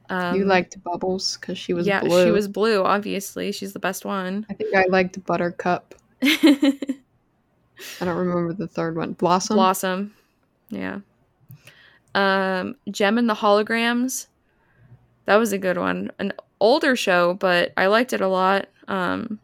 [0.09, 2.25] Um, you liked Bubbles because she was yeah, blue.
[2.25, 2.83] she was blue.
[2.83, 4.45] Obviously, she's the best one.
[4.49, 5.95] I think I liked Buttercup.
[6.21, 6.75] I
[7.99, 9.13] don't remember the third one.
[9.13, 9.55] Blossom.
[9.55, 10.13] Blossom.
[10.69, 10.99] Yeah.
[12.15, 14.27] Um, Jem and the Holograms.
[15.25, 16.11] That was a good one.
[16.19, 18.67] An older show, but I liked it a lot.
[18.87, 19.39] Um,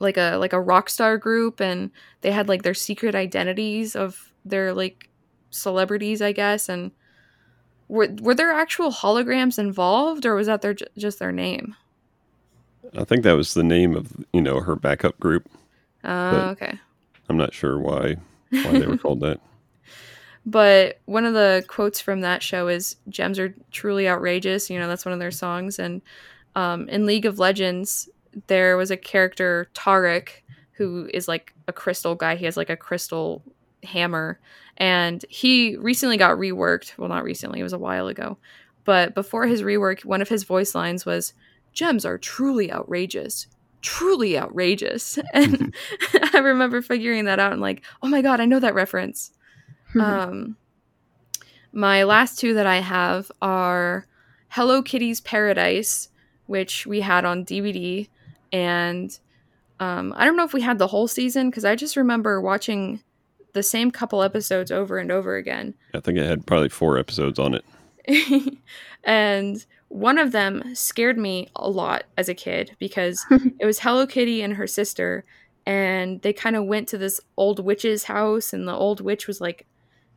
[0.00, 1.90] like a like a rock star group, and
[2.22, 5.08] they had like their secret identities of their like
[5.50, 6.68] celebrities, I guess.
[6.68, 6.90] And
[7.88, 11.76] were were there actual holograms involved, or was that their just their name?
[12.96, 15.48] I think that was the name of you know her backup group.
[16.02, 16.78] Uh, okay.
[17.28, 18.16] I'm not sure why
[18.50, 19.40] why they were called that.
[20.46, 24.68] But one of the quotes from that show is gems are truly outrageous.
[24.68, 25.78] You know, that's one of their songs.
[25.78, 26.02] And
[26.54, 28.08] um, in League of Legends,
[28.46, 32.36] there was a character, Taric, who is like a crystal guy.
[32.36, 33.42] He has like a crystal
[33.84, 34.38] hammer.
[34.76, 36.98] And he recently got reworked.
[36.98, 38.36] Well, not recently, it was a while ago.
[38.84, 41.32] But before his rework, one of his voice lines was,
[41.72, 43.46] Gems are truly outrageous.
[43.80, 45.18] Truly outrageous.
[45.32, 45.74] And
[46.34, 49.32] I remember figuring that out and like, oh my God, I know that reference
[50.00, 50.56] um,
[51.72, 54.06] my last two that I have are
[54.48, 56.08] Hello Kitty's Paradise,
[56.46, 58.08] which we had on DVD,
[58.52, 59.18] and
[59.80, 63.02] um, I don't know if we had the whole season because I just remember watching
[63.52, 65.74] the same couple episodes over and over again.
[65.94, 68.58] I think it had probably four episodes on it.
[69.04, 73.24] and one of them scared me a lot as a kid because
[73.58, 75.24] it was Hello Kitty and her sister,
[75.66, 79.40] and they kind of went to this old witch's house, and the old witch was
[79.40, 79.66] like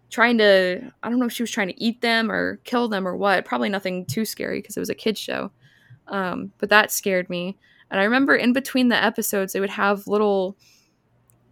[0.09, 3.07] trying to I don't know if she was trying to eat them or kill them
[3.07, 3.45] or what.
[3.45, 5.51] Probably nothing too scary because it was a kids show.
[6.07, 7.57] Um, but that scared me.
[7.91, 10.57] And I remember in between the episodes they would have little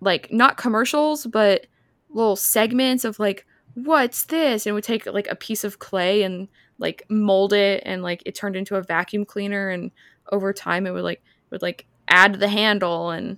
[0.01, 1.67] like not commercials but
[2.09, 6.47] little segments of like what's this and would take like a piece of clay and
[6.79, 9.91] like mold it and like it turned into a vacuum cleaner and
[10.31, 13.37] over time it would like would like add the handle and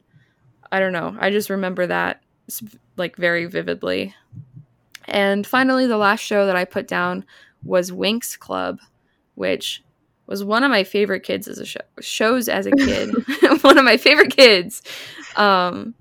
[0.72, 1.16] I don't know.
[1.20, 2.22] I just remember that
[2.98, 4.14] like very vividly.
[5.08, 7.26] And finally, the last show that I put down
[7.64, 8.80] was Winx Club,
[9.36, 9.84] which
[10.26, 13.14] was one of my favorite kids as a show shows as a kid.
[13.62, 14.82] one of my favorite kids.
[15.38, 15.94] Um,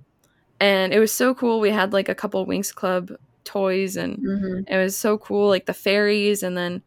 [0.59, 1.61] and it was so cool.
[1.61, 3.13] We had like a couple Winx Club
[3.45, 4.65] toys, and Mhm.
[4.69, 6.83] it was so cool, like the fairies, and then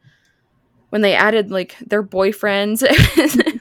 [0.90, 2.84] when they added like their boyfriends,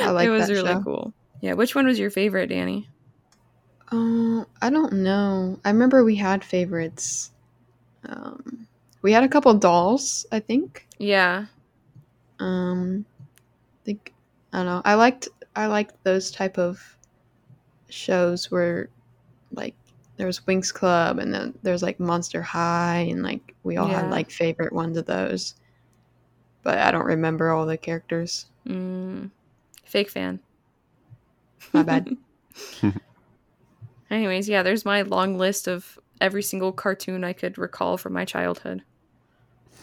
[0.00, 0.82] I like it was really show.
[0.82, 1.14] cool.
[1.40, 2.88] Yeah, which one was your favorite, Danny?
[3.92, 5.58] Uh, I don't know.
[5.64, 7.30] I remember we had favorites.
[8.08, 8.66] Um,
[9.02, 10.86] we had a couple dolls, I think.
[10.98, 11.46] Yeah,
[12.38, 14.12] Um, I think
[14.52, 14.82] I don't know.
[14.84, 16.80] I liked I liked those type of
[17.88, 18.88] shows where
[19.52, 19.74] like
[20.16, 24.00] there was Winx Club, and then there's like Monster High, and like we all Yeah.
[24.02, 25.54] had like favorite ones of those.
[26.62, 28.46] But I don't remember all the characters.
[28.66, 29.30] Mm,
[29.84, 30.40] fake fan.
[31.72, 32.16] My bad.
[34.10, 38.24] Anyways, yeah, there's my long list of every single cartoon I could recall from my
[38.24, 38.82] childhood.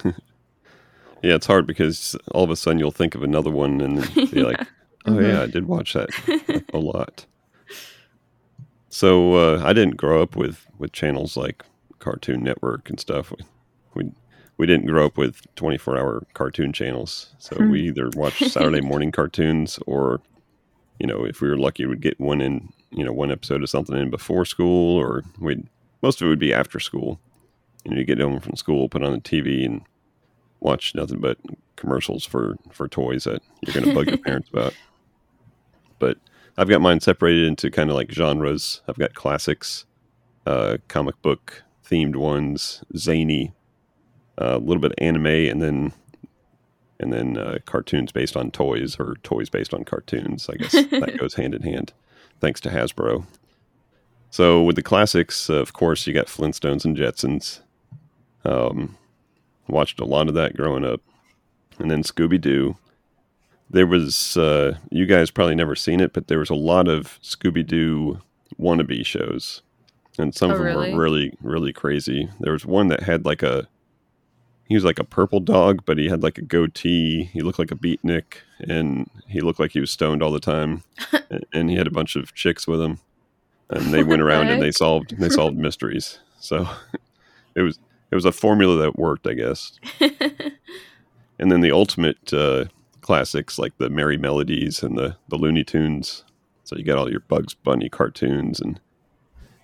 [1.22, 4.26] Yeah, it's hard because all of a sudden you'll think of another one and then
[4.28, 4.60] be like,
[5.06, 6.10] oh yeah, I did watch that
[6.74, 7.26] a lot.
[8.90, 11.64] So uh, I didn't grow up with, with channels like
[12.00, 13.32] Cartoon Network and stuff.
[13.32, 13.46] We
[14.04, 14.12] we,
[14.58, 17.34] we didn't grow up with 24 hour cartoon channels.
[17.40, 17.70] So Hmm.
[17.72, 20.20] we either watched Saturday morning cartoons or,
[21.00, 23.70] you know, if we were lucky, we'd get one in, you know, one episode of
[23.70, 25.68] something in before school or we'd,
[26.02, 27.20] most of it would be after school.
[27.84, 29.82] You know, you get home from school, put on the TV and
[30.60, 31.38] watch nothing but
[31.76, 34.74] commercials for, for toys that you're going to bug your parents about.
[36.00, 36.18] But
[36.58, 38.82] I've got mine separated into kind of like genres.
[38.88, 39.86] I've got classics,
[40.46, 43.54] uh, comic book themed ones, zany,
[44.42, 45.94] uh, a little bit of anime, and then
[47.04, 50.50] and then uh, cartoons based on toys or toys based on cartoons.
[50.50, 51.94] I guess that goes hand in hand,
[52.40, 53.26] thanks to Hasbro.
[54.32, 57.60] So with the classics, uh, of course, you got Flintstones and Jetsons.
[58.46, 58.98] Um,
[59.68, 61.02] watched a lot of that growing up,
[61.80, 62.76] and then Scooby Doo.
[63.70, 67.20] There was uh, you guys probably never seen it, but there was a lot of
[67.22, 68.20] Scooby Doo
[68.60, 69.62] wannabe shows,
[70.18, 70.94] and some Oh, of them really?
[70.94, 72.30] were really really crazy.
[72.40, 73.68] There was one that had like a
[74.66, 77.26] he was like a purple dog, but he had like a goatee.
[77.26, 80.84] He looked like a beatnik, and he looked like he was stoned all the time.
[81.54, 83.00] and, he had a bunch of chicks with him,
[83.70, 86.20] and they went the around and they solved they solved mysteries.
[86.40, 86.68] So
[87.56, 87.80] it was
[88.12, 89.80] it was a formula that worked, I guess.
[91.40, 92.66] And then the ultimate uh,
[93.02, 96.24] classics like the Merrie Melodies and the the Looney Tunes.
[96.64, 98.80] So you got all your Bugs Bunny cartoons and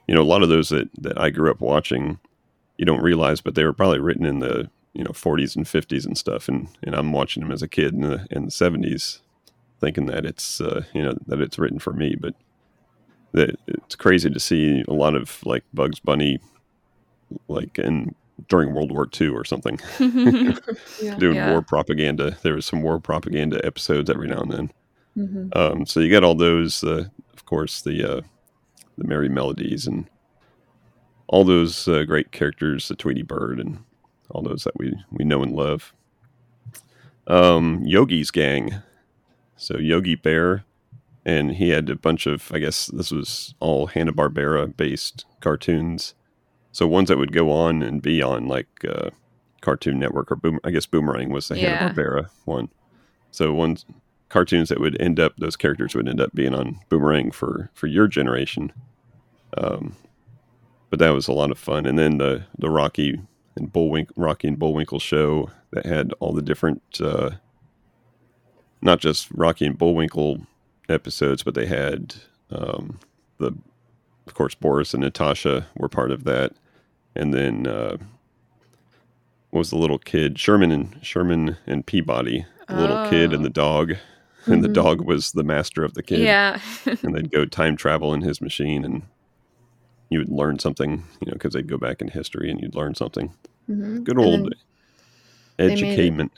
[0.08, 2.20] you know a lot of those that that I grew up watching.
[2.78, 6.06] You don't realize, but they were probably written in the you know 40s and 50s
[6.06, 9.22] and stuff, and and I'm watching them as a kid in the in the 70s,
[9.80, 12.36] thinking that it's uh, you know that it's written for me, but
[13.32, 16.40] that it's crazy to see a lot of like Bugs Bunny,
[17.48, 18.14] like in
[18.50, 20.52] during World War II or something, Yeah.
[21.18, 21.50] doing Yeah.
[21.50, 22.38] war propaganda.
[22.44, 24.72] There was some war propaganda episodes every now and then.
[25.16, 28.22] hmm Um, so you got all those, uh, of course, the uh,
[28.98, 30.10] the merrie melodies and
[31.28, 33.80] all those uh, great characters, the Tweety Bird and
[34.30, 35.94] all those that we we know and love.
[37.28, 38.76] Um, Yogi's gang,
[39.56, 40.65] so Yogi Bear,
[41.26, 46.15] and he had a bunch of, I guess this was all Hanna Barbera based cartoons.
[46.72, 49.10] So ones that would go on and be on like uh,
[49.62, 50.60] Cartoon Network or Boom.
[50.63, 51.78] I guess Boomerang was the Yeah.
[51.78, 52.70] Hanna Barbera one.
[53.32, 53.86] So ones
[54.30, 57.88] cartoons that would end up those characters would end up being on Boomerang for for
[57.88, 58.72] your generation.
[59.58, 59.96] Um,
[60.89, 61.86] but that was a lot of fun.
[61.86, 63.20] And then the the Rocky
[63.56, 67.32] and Bullwink Rocky and Bullwinkle show that had all the different, uh,
[68.82, 70.42] not just Rocky and Bullwinkle
[70.88, 72.16] episodes, but they had
[72.52, 73.00] um,
[73.38, 73.54] the,
[74.28, 76.54] of course, Boris and Natasha were part of that,
[77.16, 77.98] and then uh,
[79.52, 83.44] what was the little kid Sherman and Sherman and Peabody, the little kid and Oh.
[83.44, 83.94] the dog,
[84.46, 84.74] and the Mhm.
[84.74, 86.60] dog was the master of the kid yeah.
[87.04, 89.04] and they'd go time travel in his machine and
[90.10, 92.95] you would learn something you know because they'd go back in history and you'd learn
[92.95, 93.34] something
[93.67, 94.54] hmm good old
[95.58, 96.30] they education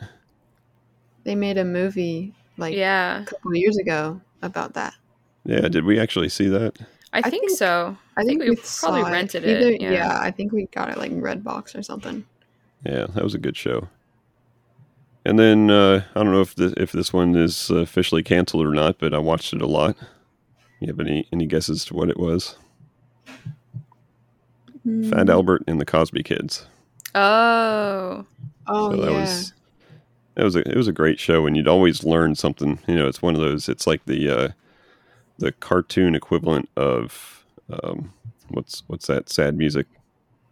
[1.24, 3.22] They made a movie like yeah.
[3.22, 4.94] a couple of years ago about that.
[5.46, 6.78] yeah did we actually see that
[7.14, 7.98] I, I think, think- so.
[8.16, 9.12] I think, we we probably it.
[9.12, 9.82] rented Either- it.
[9.82, 9.92] Yeah.
[9.92, 12.26] yeah, I think we got it like in Redbox or something.
[12.86, 13.88] yeah that was a good show
[15.24, 18.74] and then uh, i don't know if this, if this one is officially canceled or
[18.74, 19.96] not but i watched it a lot
[20.80, 22.56] you have any any guesses to what it was
[24.84, 25.30] fat Mm.
[25.30, 26.66] albert and the cosby kids
[27.14, 28.26] Oh.
[28.68, 29.20] Oh so that yeah.
[29.22, 29.54] was
[30.38, 33.08] it was a it was a great show and you'd always learn something you know
[33.08, 34.50] it's one of those it's like the uh
[35.40, 37.44] the cartoon equivalent of
[37.84, 38.14] um
[38.50, 39.88] what's what's that sad music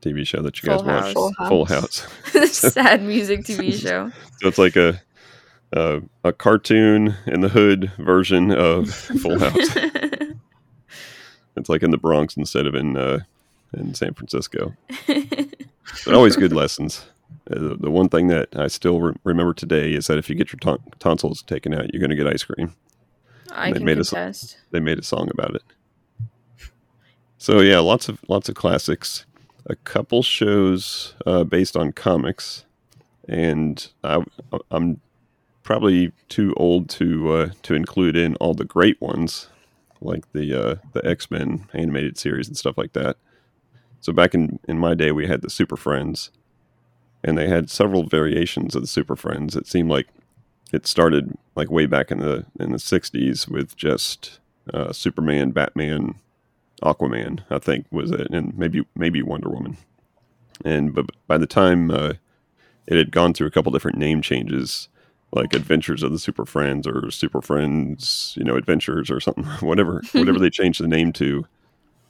[0.01, 1.49] tv show that you Full guys watch House.
[1.49, 1.99] Full House.
[2.33, 2.51] House.
[2.73, 4.11] Sad music TV show.
[4.41, 5.01] so it's like a
[5.75, 9.75] uh, a cartoon in the hood version of full house
[11.55, 13.19] it's like in the bronx instead of in uh
[13.73, 14.73] in san francisco
[16.05, 17.05] but always good lessons.
[17.49, 20.51] Uh, the, one thing that I still re- remember today is that if you get
[20.51, 22.75] your ton- tonsils taken out, you're going to get ice cream.
[23.51, 24.57] I They can made contest.
[24.71, 25.63] They made a song about it.
[27.37, 29.25] So yeah, lots of lots of classics.
[29.65, 32.65] A couple shows uh, based on comics,
[33.27, 34.23] and I,
[34.71, 34.99] I'm
[35.63, 39.47] probably too old to uh, to include in all the great ones,
[40.01, 43.17] like the uh, the X Men animated series and stuff like that.
[44.01, 46.31] So back in in my day, we had the Super Friends,
[47.23, 49.55] and they had several variations of the Super Friends.
[49.55, 50.07] It seemed like
[50.71, 54.39] it started like way back in the in the '60s with just
[54.73, 56.15] uh, Superman, Batman,
[56.83, 57.41] Aquaman.
[57.49, 59.77] I think was it, and maybe maybe Wonder Woman.
[60.63, 62.13] And but by the time uh,
[62.87, 64.89] it had gone through a couple different name changes,
[65.31, 70.01] like Adventures of the Super Friends or Super Friends, you know, Adventures or something, whatever,
[70.13, 71.45] whatever they changed the name to.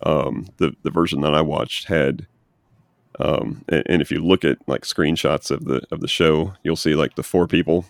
[0.04, 2.28] Um, the the version that I watched had,
[3.20, 6.76] um, and, and if you look at like screenshots of the of the show, you'll
[6.76, 7.86] see like the four people,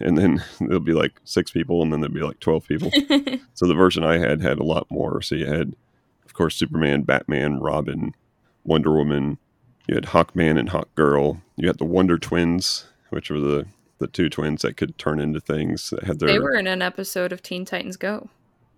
[0.00, 2.90] and then there'll be like six people, and then there'll be like twelve people.
[3.54, 5.20] so the version I had had a lot more.
[5.20, 5.74] So you had,
[6.24, 8.14] of course, Superman, Batman, Robin,
[8.64, 9.38] Wonder Woman.
[9.88, 11.42] You had Hawkman and Hawk Girl.
[11.56, 13.66] You had the Wonder Twins, which were the
[14.02, 16.82] the two twins that could turn into things that had their they were in an
[16.82, 18.28] episode of Teen Titans Go.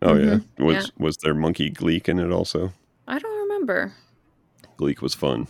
[0.04, 0.44] Oh yeah Mhm.
[0.64, 0.86] was Yeah.
[0.98, 2.72] was their monkey Gleek in it also
[3.08, 3.92] I don't remember.
[4.76, 5.46] Gleek was fun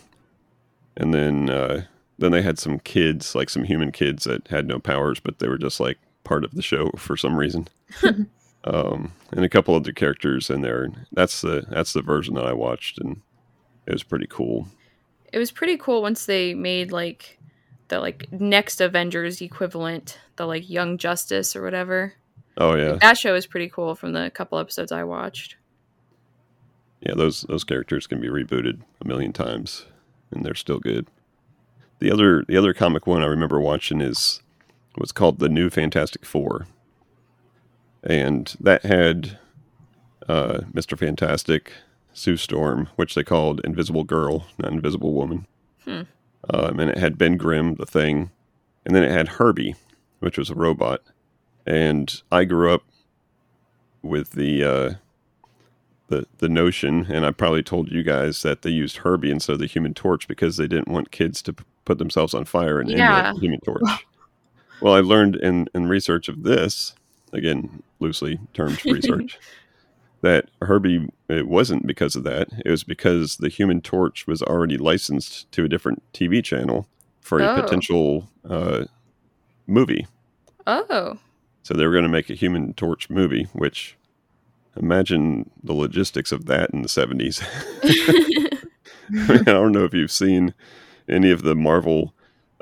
[0.97, 1.85] and then uh
[2.17, 5.47] then they had some kids like some human kids that had no powers but they
[5.47, 7.67] were just like part of the show for some reason
[8.63, 12.53] um and a couple other characters in there that's the that's the version that I
[12.53, 13.21] watched and
[13.85, 14.67] it was pretty cool
[15.33, 17.37] It was pretty cool once they made like
[17.89, 22.13] the like next Avengers equivalent, the like Young Justice or whatever.
[22.57, 25.55] Oh yeah That show is pretty cool from the couple episodes I watched.
[27.01, 29.85] yeah, those those characters can be rebooted a million times,
[30.31, 31.07] and they're still good.
[31.99, 34.41] The other the other comic one I remember watching is
[34.95, 36.67] what's called the New Fantastic Four,
[38.03, 39.37] and that had
[40.27, 41.71] uh, Mister Fantastic,
[42.13, 45.45] Sue Storm, which they called Invisible Girl, not Invisible Woman,
[45.83, 46.01] Hmm.
[46.49, 48.31] um, and it had Ben Grimm, the Thing,
[48.85, 49.75] and then it had Herbie,
[50.19, 51.01] which was a robot,
[51.65, 52.83] and I grew up
[54.01, 54.93] with the uh,
[56.07, 59.59] the the notion, and I probably told you guys that they used Herbie instead of
[59.59, 62.89] the Human Torch because they didn't want kids to p- put themselves on fire and
[62.89, 63.33] Yeah.
[63.33, 63.81] the Human Torch.
[64.81, 66.93] well, I learned in in research of this
[67.33, 69.37] again, loosely termed research,
[70.21, 72.47] that Herbie it wasn't because of that.
[72.65, 76.87] It was because the Human Torch was already licensed to a different TV channel
[77.21, 77.61] for a Oh.
[77.61, 78.85] potential uh,
[79.67, 80.05] movie.
[80.67, 81.17] Oh.
[81.65, 83.97] So they were going to make a Human Torch movie, which
[84.77, 87.41] imagine the logistics of that in the 70s.
[89.39, 90.53] I don't know if you've seen
[91.09, 92.13] any of the Marvel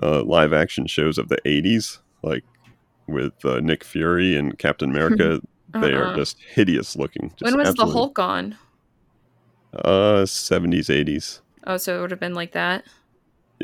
[0.01, 2.45] uh, live action shows of the 80s, like
[3.07, 5.41] with uh, Nick Fury and Captain America.
[5.81, 6.15] They are Uh-uh.
[6.15, 7.31] just hideous looking.
[7.35, 8.55] Just when was the Hulk on?
[9.73, 11.39] Uh, 70s, 80s.
[11.65, 12.83] Oh, so it would have been like that.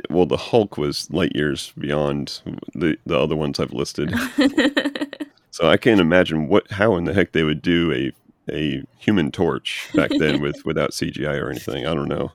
[0.09, 2.41] Well, the Hulk was light years beyond
[2.73, 4.11] the, the other ones I've listed.
[5.51, 8.11] So I can't imagine what how in the heck they would do a
[8.51, 11.85] a human torch back then with without CGI or anything.
[11.85, 12.31] I don't know.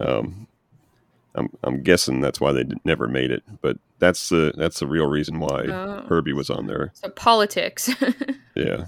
[0.00, 0.46] Um,
[1.34, 5.06] I'm I'm guessing that's why they never made it, but that's the that's the real
[5.06, 6.04] reason why Oh.
[6.08, 6.90] Herbie was on there.
[6.94, 7.90] so politics.
[8.54, 8.84] Yeah.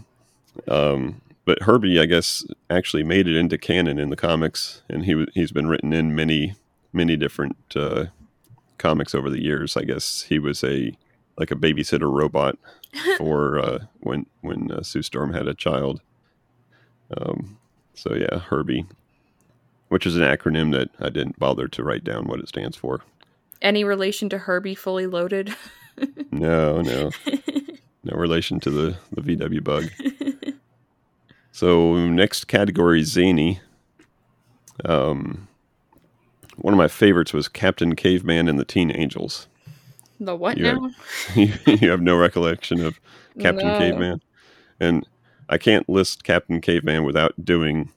[0.69, 5.27] Um, but Herbie, I guess, actually made it into canon in the comics, and he
[5.33, 6.55] he's been written in many
[6.93, 8.07] many different uh,
[8.79, 9.75] comics over the years.
[9.77, 10.97] I guess he was a
[11.39, 12.59] like a babysitter robot
[13.19, 16.01] for uh, when when uh, Sue Storm had a child.
[17.17, 17.59] Um,
[17.95, 18.87] so yeah, Herbie,
[19.89, 23.01] which is an acronym that I didn't bother to write down what it stands for.
[23.63, 25.55] Any relation to Herbie fully loaded?
[26.33, 27.11] No, no,
[28.03, 29.85] no relation to the the VW bug.
[31.53, 33.61] So next category, zany.
[34.85, 35.47] Um,
[36.57, 39.47] one of my favorites was Captain Caveman and the Teen Angels.
[40.21, 40.75] The what Yeah.
[40.75, 40.91] now?
[41.35, 42.99] you have no recollection of
[43.39, 43.79] Captain No.
[43.79, 44.21] Caveman,
[44.81, 45.07] and
[45.49, 47.91] I can't list Captain Caveman without doing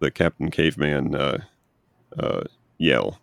[0.00, 1.38] the Captain Caveman uh,
[2.18, 2.44] uh,
[2.78, 3.18] yell.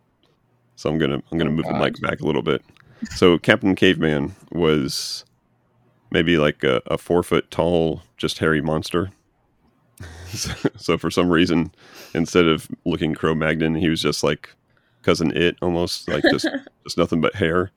[0.76, 2.64] So I'm gonna I'm gonna Oh, move the mic back a little bit.
[3.16, 5.26] So Captain Caveman was
[6.12, 9.12] maybe like a, a four foot tall, just hairy monster.
[10.30, 11.72] so, so for some reason,
[12.16, 14.50] instead of looking Cro-Magnon, he was just like
[15.04, 16.48] cousin It, almost like just
[16.84, 17.72] just nothing but hair,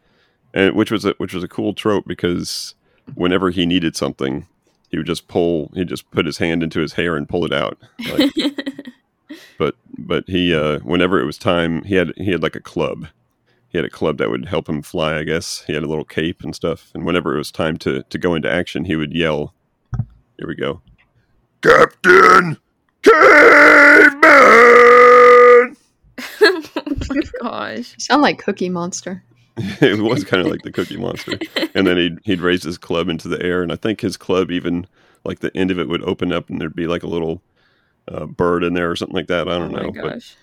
[0.55, 2.75] and which was a, which was a cool trope because
[3.15, 4.47] whenever he needed something,
[4.89, 7.53] he would just pull, he'd just put his hand into his hair and pull it
[7.53, 7.77] out.
[8.09, 8.31] Like,
[9.59, 13.09] but but he uh, whenever it was time, he had he had like a club.
[13.69, 15.19] He had a club that would help him fly.
[15.19, 16.93] I guess he had a little cape and stuff.
[16.95, 19.53] And whenever it was time to to go into action, he would yell.
[20.39, 20.81] Here we go,
[21.61, 22.59] Captain
[23.03, 24.15] Caveman.
[26.41, 26.63] oh
[27.11, 27.95] my gosh.
[27.97, 29.25] You sound like Cookie Monster.
[29.81, 31.39] it was kind of like the Cookie Monster.
[31.75, 34.51] And then he'd he'd raise his club into the air, and I think his club
[34.51, 34.87] even
[35.25, 37.43] like the end of it would open up, and there'd be like a little
[38.09, 39.49] uh, bird in there or something like that.
[39.49, 40.37] I Oh don't my know, but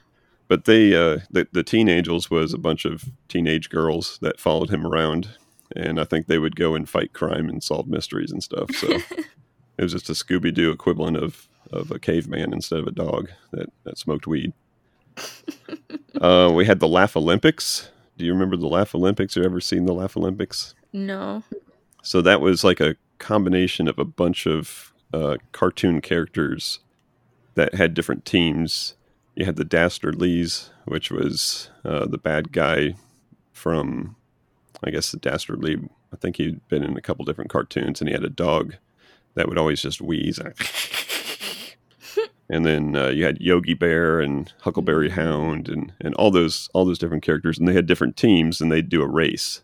[0.47, 4.69] but they uh, the the Teen Angels was a bunch of teenage girls that followed
[4.69, 5.29] him around,
[5.75, 8.71] and I think they would go and fight crime and solve mysteries and stuff.
[8.75, 8.87] So
[9.77, 13.29] it was just a Scooby Doo equivalent of of a caveman instead of a dog
[13.51, 14.53] that that smoked weed.
[16.21, 17.89] uh, we had the Laff-A-Lympics.
[18.21, 19.35] Do you remember the Laff-A-Lympics?
[19.35, 20.75] You ever seen the Laff-A-Lympics?
[20.93, 21.41] no.
[22.03, 26.79] So that was like a combination of a bunch of uh, cartoon characters
[27.55, 28.93] that had different teams.
[29.35, 32.93] You had the Dastardlies, which was uh, the bad guy
[33.53, 34.15] from,
[34.83, 35.77] I guess, the Dastardly.
[36.13, 38.75] I think he'd been in a couple different cartoons, and he had a dog
[39.33, 40.39] that would always just wheeze.
[42.51, 46.85] and then uh, you had Yogi Bear and Huckleberry Hound, and, and all those all
[46.85, 49.61] those different characters, and they had different teams, and they'd do a race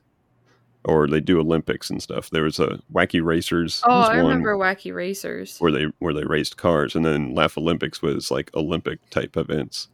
[0.84, 2.30] or they do Olympics and stuff.
[2.30, 3.84] There was a Wacky Racers.
[3.86, 5.58] Oh, I remember Wacky Racers.
[5.60, 9.90] where they where they raced cars, and then Laff-A-Lympics was like Olympic type events.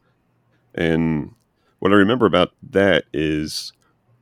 [0.74, 1.34] And
[1.80, 3.72] what I remember about that is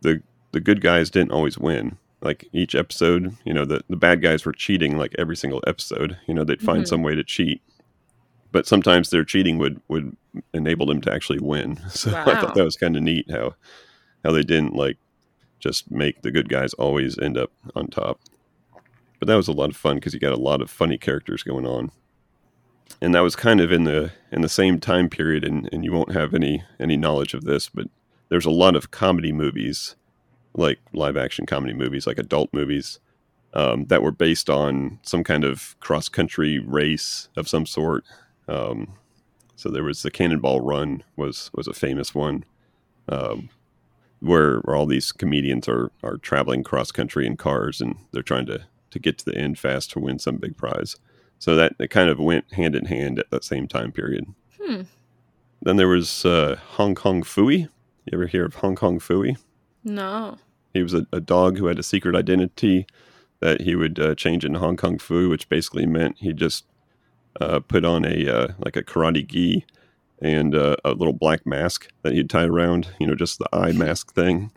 [0.00, 1.98] the the good guys didn't always win.
[2.22, 6.16] Like each episode, you know, the, the bad guys were cheating like every single episode.
[6.26, 6.88] You know, they'd find Mhm.
[6.88, 7.60] some way to cheat.
[8.52, 10.16] But sometimes their cheating would would
[10.54, 11.80] enable them to actually win.
[11.90, 13.54] So I thought that was kind of neat how
[14.24, 14.98] how they didn't like
[15.58, 18.20] just make the good guys always end up on top.
[19.18, 21.42] But that was a lot of fun because you got a lot of funny characters
[21.42, 21.92] going on.
[23.00, 25.92] And that was kind of in the in the same time period and, and you
[25.92, 27.86] won't have any any knowledge of this, but
[28.28, 29.94] there's a lot of comedy movies,
[30.54, 32.98] like live action comedy movies, like adult movies,
[33.54, 38.04] um, that were based on some kind of cross country race of some sort.
[38.48, 38.94] Um,
[39.56, 42.44] so there was the Cannonball Run was was a famous one.
[43.08, 43.50] Um,
[44.22, 48.46] where, where all these comedians are are traveling cross country in cars and they're trying
[48.46, 50.96] to to get to the end fast to win some big prize.
[51.38, 54.26] So that it kind of went hand in hand at that same time period.
[54.60, 54.82] Hmm.
[55.60, 57.68] Then there was uh, Hong Kong Phooey.
[58.04, 59.36] You ever hear of Hong Kong Phooey?
[59.82, 60.38] No.
[60.72, 62.86] He was a, a dog who had a secret identity
[63.40, 66.64] that he would uh, change into Hong Kong Fu, which basically meant he just
[67.40, 69.64] uh, put on a uh, like a karate gi
[70.20, 73.72] and uh, a little black mask that he'd tie around, you know, just the eye
[73.76, 74.50] mask thing.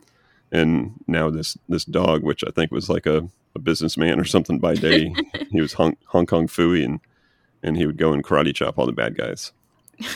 [0.52, 4.58] And now this this dog, which I think was like a, a businessman or something
[4.58, 5.14] by day,
[5.50, 7.00] he was Hong, Hong Kong Phooey, and
[7.62, 9.52] and he would go and karate chop all the bad guys.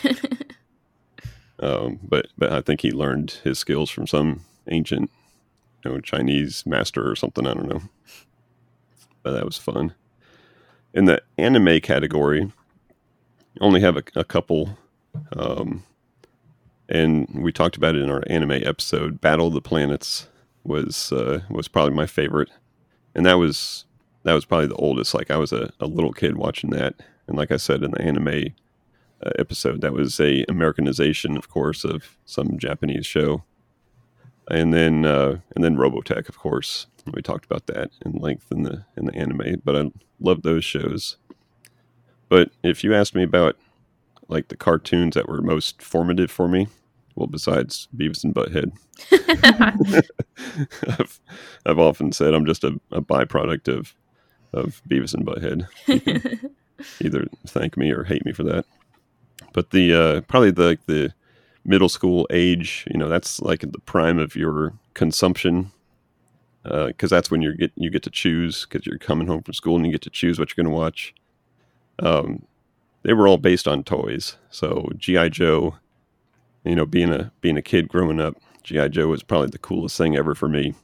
[1.60, 5.10] Um, but but I think he learned his skills from some ancient,
[5.84, 7.46] you know, Chinese master or something.
[7.46, 7.82] I don't know.
[9.22, 9.94] But that was fun.
[10.92, 12.52] In the anime category,
[13.60, 14.76] only have a, a couple,
[15.36, 15.84] um,
[16.88, 19.20] and we talked about it in our anime episode.
[19.20, 20.26] Battle of the Planets
[20.64, 22.50] was uh, was probably my favorite,
[23.14, 23.84] and that was
[24.24, 25.14] that was probably the oldest.
[25.14, 26.94] Like I was a, a little kid watching that,
[27.26, 28.52] and like I said in the anime
[29.22, 29.80] uh, episode.
[29.80, 33.44] That was a Americanization, of course, of some Japanese show,
[34.50, 36.86] and then uh, and then Robotech, of course.
[37.12, 39.90] We talked about that in length in the in the anime, but I
[40.20, 41.16] love those shows.
[42.28, 43.56] But if you asked me about
[44.28, 46.68] like the cartoons that were most formative for me,
[47.16, 48.72] well, besides Beavis and Butthead,
[50.98, 51.20] I've,
[51.66, 53.94] I've often said I'm just a, a byproduct of
[54.52, 56.50] of Beavis and Butthead
[57.00, 58.64] either thank me or hate me for that.
[59.52, 61.12] But the uh, probably the the
[61.64, 65.72] middle school age, you know, that's like the prime of your consumption,
[66.62, 69.76] because that's when you get you get to choose because you're coming home from school
[69.76, 71.14] and you get to choose what you're going to watch.
[71.98, 72.46] Um,
[73.02, 75.76] they were all based on toys, so GI Joe,
[76.64, 79.96] you know, being a being a kid growing up, GI Joe was probably the coolest
[79.96, 80.74] thing ever for me,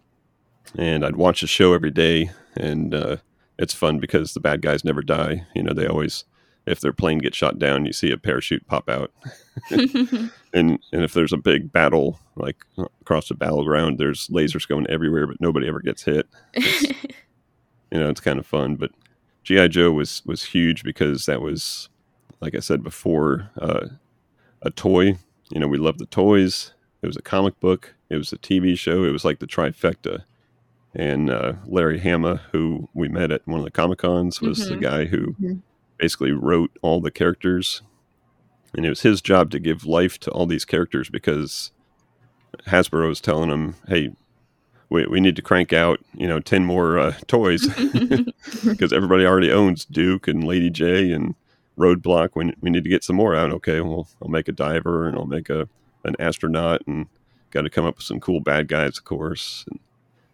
[0.77, 3.17] and I'd watch the show every day, and uh,
[3.59, 5.47] it's fun because the bad guys never die.
[5.55, 6.25] You know, they always,
[6.67, 9.13] if their plane gets shot down, you see a parachute pop out,
[9.71, 12.65] and and if there's a big battle like
[13.01, 16.27] across the battleground, there's lasers going everywhere, but nobody ever gets hit.
[16.57, 18.77] you know, it's kind of fun.
[18.77, 18.91] But
[19.45, 21.89] GI Joe was was huge because that was,
[22.41, 23.87] like I said before, uh,
[24.63, 25.19] a toy.
[25.51, 26.73] You know, we loved the toys.
[27.03, 27.95] It was a comic book.
[28.11, 29.05] It was a TV show.
[29.05, 30.25] It was like the trifecta.
[30.95, 34.77] And uh, Larry Hama, who we met at one of the Comic Cons, was the
[34.77, 34.81] Mhm.
[34.81, 35.61] guy who Mhm.
[35.99, 37.83] Basically wrote all the characters.
[38.75, 41.73] And it was his job to give life to all these characters because
[42.67, 44.11] Hasbro was telling him, "Hey,
[44.89, 47.67] we, we need to crank out, you know, ten more uh, toys
[48.65, 51.35] because everybody already owns Duke and Lady Jaye and
[51.79, 52.31] Roadblock.
[52.35, 53.53] We, we need to get some more out.
[53.53, 55.69] Okay, well, I'll make a diver and I'll make a
[56.05, 57.07] an astronaut and
[57.51, 59.65] got to come up with some cool bad guys, of course.
[59.69, 59.81] And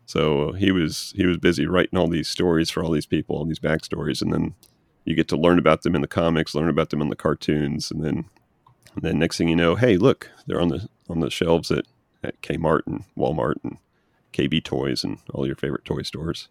[0.07, 3.45] so he was he was busy writing all these stories for all these people, all
[3.45, 4.55] these backstories, and then
[5.05, 7.91] you get to learn about them in the comics, learn about them in the cartoons,
[7.91, 8.25] and then
[8.95, 11.87] And then next thing you know, hey, look, they're on the on the shelves at,
[12.23, 13.79] at Kmart and Walmart and
[14.33, 16.49] KB Toys and all your favorite toy stores.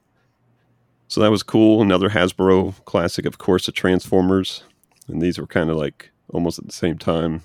[1.07, 1.81] So that was cool.
[1.81, 4.63] Another Hasbro classic, of course, the Transformers.
[5.07, 7.43] And these were kind of like almost at the same time.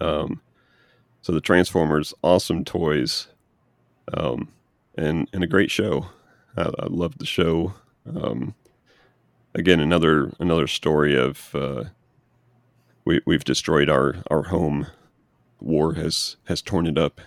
[0.00, 0.40] Um,
[1.22, 3.28] so the Transformers, awesome toys,
[4.14, 4.48] um,
[4.96, 6.06] and and a great show.
[6.56, 7.74] I, I loved the show.
[8.06, 8.54] Um,
[9.58, 11.84] again, another another story of uh,
[13.04, 14.86] we we've destroyed our our home.
[15.60, 17.20] War has has torn it up.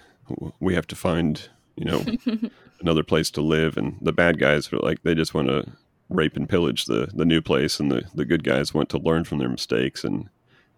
[0.60, 2.06] We have to find you know
[2.80, 5.72] another place to live, and the bad guys are like they just want to
[6.10, 9.26] rape and pillage the the new place, and the the good guys want to learn
[9.26, 10.30] from their mistakes and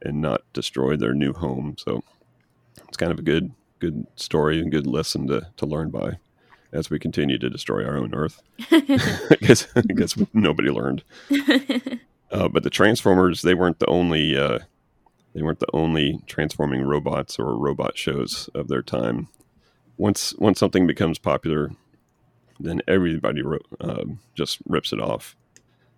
[0.01, 1.75] and not destroy their new home.
[1.77, 2.03] So
[2.87, 6.17] it's kind of a good good story and good lesson to to learn by
[6.73, 8.41] as we continue to destroy our own Earth.
[8.71, 11.03] I guess I guess nobody learned.
[12.31, 14.57] Uh, but the Transformers, they weren't the only uh,
[15.35, 19.27] they weren't the only transforming robots or robot shows of their time.
[19.97, 21.69] Once once something becomes popular,
[22.59, 25.35] then everybody ro- uh, just rips it off.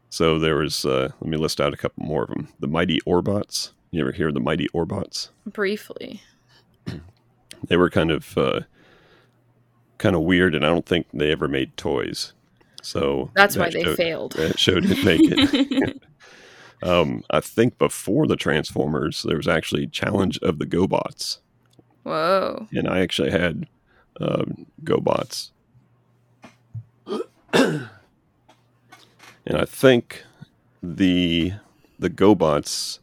[0.09, 2.49] So there was uh, let me list out a couple more of them.
[2.59, 3.71] The Mighty Orbots.
[3.91, 5.29] You ever hear of the Mighty Orbots?
[5.45, 6.21] Briefly.
[7.67, 8.59] They were kind of uh,
[9.97, 12.33] kind of weird, and I don't think they ever made toys.
[12.81, 14.31] So That's why that they showed- failed.
[14.33, 16.01] That show didn't make it.
[16.83, 21.39] um, I think before the Transformers, there was actually Challenge of the GoBots,
[22.03, 22.67] Whoa.
[22.71, 23.67] and I actually had
[24.19, 25.49] um, GoBots,
[27.53, 27.87] and
[29.57, 30.23] I think
[30.83, 31.53] the
[31.97, 32.99] the GoBots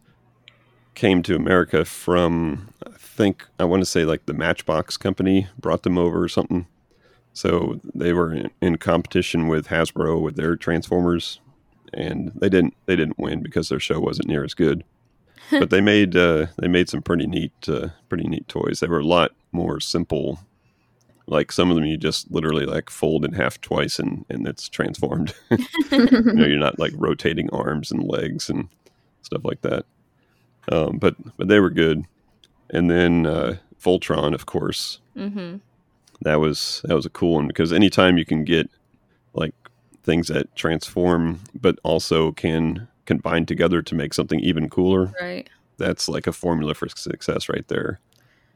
[0.94, 5.82] came to America from I think I want to say like the Matchbox company brought
[5.82, 6.66] them over or something.
[7.34, 11.40] So they were in, competition with Hasbro with their Transformers,
[11.92, 14.84] and they didn't they didn't win because their show wasn't near as good.
[15.50, 18.80] but they made uh, they made some pretty neat uh, pretty neat toys.
[18.80, 20.40] They were a lot more simple.
[21.26, 24.68] Like some of them, you just literally like fold in half twice, and and it's
[24.68, 25.34] transformed.
[25.90, 28.68] you know, you're not like rotating arms and legs and
[29.22, 29.84] stuff like that.
[30.70, 32.04] Um, but but they were good.
[32.70, 35.56] And then uh, Voltron, of course, hmm
[36.24, 38.70] that was that was a cool one because anytime you can get
[39.34, 39.54] like
[40.02, 45.48] things that transform but also can combine together to make something even cooler, Right.
[45.76, 48.00] that's like a formula for success right there.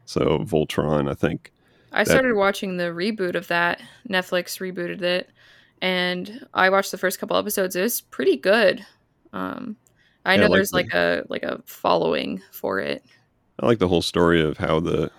[0.05, 1.53] So Voltron, I think
[1.93, 3.81] I That- started watching the reboot of that.
[4.09, 5.31] Netflix rebooted it,
[5.81, 7.75] and I watched the first couple episodes.
[7.77, 8.85] It was pretty good.
[9.33, 9.77] Um,
[10.25, 13.05] I Yeah, know I like there's the- like a like a following for it.
[13.61, 15.11] I like the whole story of how the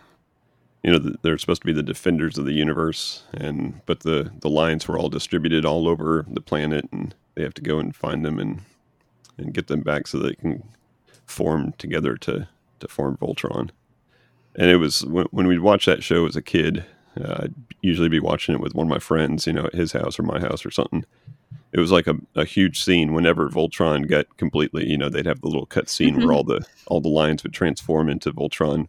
[0.88, 4.50] you know they're supposed to be the defenders of the universe and but the the
[4.50, 8.26] lions were all distributed all over the planet and they have to go and find
[8.26, 8.62] them and
[9.38, 10.64] and get them back so they can
[11.26, 12.48] form together to
[12.80, 13.70] to form Voltron.
[14.56, 16.86] And it was when, when we'd watch that show as a kid,
[17.20, 19.92] uh, I'd usually be watching it with one of my friends, you know, at his
[19.92, 21.06] house or my house or something.
[21.74, 25.42] It was like a, a huge scene whenever Voltron got completely, you know, they'd have
[25.42, 28.88] the little cut scene where all the all the lions would transform into Voltron.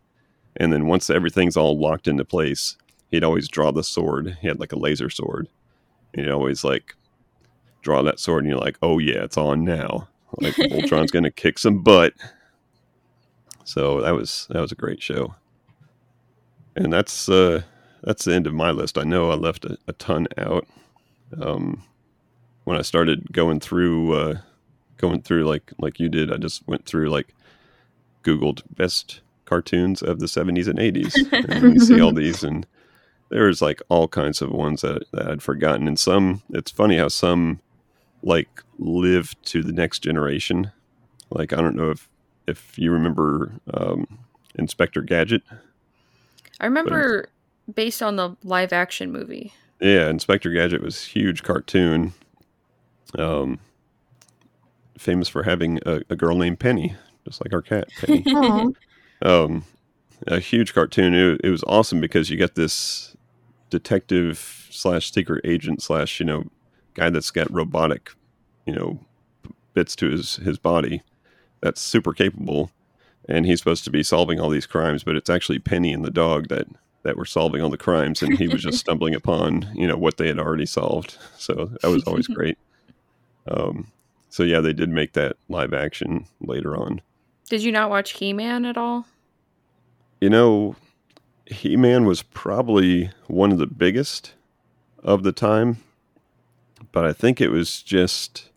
[0.58, 2.76] And then once everything's all locked into place,
[3.10, 4.36] he'd always draw the sword.
[4.40, 5.48] He had like a laser sword.
[6.12, 6.94] And he'd always like
[7.80, 10.08] draw that sword and you're like, oh yeah, it's on now.
[10.40, 12.12] Like Voltron's gonna kick some butt.
[13.64, 15.34] So that was that was a great show.
[16.76, 17.62] And that's uh
[18.02, 18.98] that's the end of my list.
[18.98, 20.66] I know I left a, a ton out.
[21.40, 21.82] Um
[22.64, 24.38] when I started going through uh
[24.96, 27.34] going through like like you did, I just went through like
[28.24, 31.14] Googled best cartoons of the 70s and 80s.
[31.50, 32.66] and you see all these, and
[33.30, 35.88] there's like all kinds of ones that, that I'd forgotten.
[35.88, 37.60] And some, it's funny how some
[38.22, 40.72] like live to the next generation.
[41.30, 42.08] Like, I don't know if,
[42.46, 44.18] if you remember um,
[44.54, 45.42] Inspector Gadget.
[46.60, 47.28] I remember
[47.72, 49.52] based on the live action movie.
[49.80, 52.12] Yeah, Inspector Gadget was a huge cartoon.
[53.16, 53.60] Um,
[54.98, 56.94] famous for having a, a girl named Penny,
[57.24, 58.24] just like our cat, Penny.
[59.22, 59.64] Um,
[60.26, 61.14] a huge cartoon.
[61.14, 63.16] It, it was awesome because you get this
[63.70, 66.44] detective slash secret agent slash you know
[66.94, 68.12] guy that's got robotic,
[68.66, 69.00] you know,
[69.74, 71.02] bits to his his body.
[71.60, 72.70] That's super capable,
[73.28, 75.04] and he's supposed to be solving all these crimes.
[75.04, 76.66] But it's actually Penny and the dog that
[77.04, 80.16] that were solving all the crimes, and he was just stumbling upon you know what
[80.16, 81.16] they had already solved.
[81.36, 82.58] So that was always great.
[83.46, 83.90] Um,
[84.28, 87.00] so yeah, they did make that live action later on.
[87.48, 89.06] Did you not watch He Man at all?
[90.20, 90.76] You know,
[91.46, 94.34] He Man was probably one of the biggest
[95.02, 95.78] of the time,
[96.92, 98.50] but I think it was just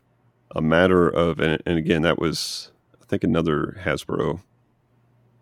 [0.56, 2.72] a matter of, and, and again, that was,
[3.02, 4.42] I think, another Hasbro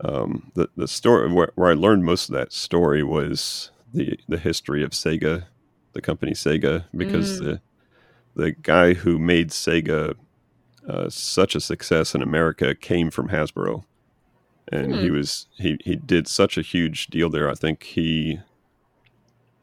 [0.02, 4.38] um, the the story where, where I learned most of that story was the the
[4.38, 5.46] history of Sega,
[5.94, 7.44] the company Sega, because Mm.
[7.44, 7.62] the
[8.36, 10.16] the guy who made Sega
[10.88, 13.84] uh, such a success in America came from Hasbro,
[14.72, 15.16] and he Hmm.
[15.16, 17.50] was he he did such a huge deal there.
[17.50, 18.40] I think he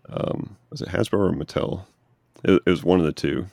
[0.09, 1.85] um, was it Hasbro or Mattel?
[2.45, 3.47] It, it was one of the two.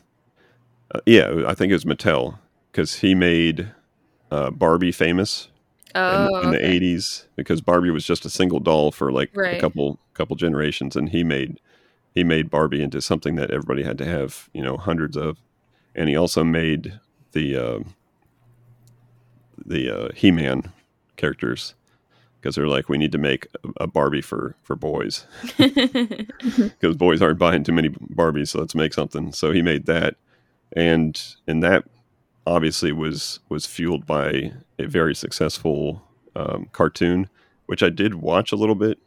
[0.93, 2.37] Uh, yeah, I think it was Mattel
[2.71, 3.71] because he made
[4.31, 5.49] uh, Barbie famous
[5.95, 6.75] Oh, in, in the okay.
[6.79, 9.57] 80s because Barbie was just a single doll for like Right.
[9.57, 11.59] a couple couple generations and he made
[12.15, 15.37] he made Barbie into something that everybody had to have, you know, hundreds of.
[15.95, 16.99] And he also made
[17.33, 17.79] the uh,
[19.65, 20.71] the uh, He-Man
[21.15, 21.75] characters
[22.39, 25.25] because they're like we need to make a, Barbie for for boys
[25.57, 29.31] because boys aren't buying too many Barbies, so let's make something.
[29.31, 30.15] So he made that,
[30.73, 31.85] and and that
[32.45, 36.01] obviously was was fueled by a very successful
[36.35, 37.29] um, cartoon,
[37.67, 38.99] which I did watch a little bit,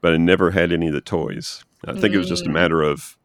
[0.00, 1.64] but I never had any of the toys.
[1.86, 2.52] I think it was just a Mm.
[2.52, 3.16] matter of,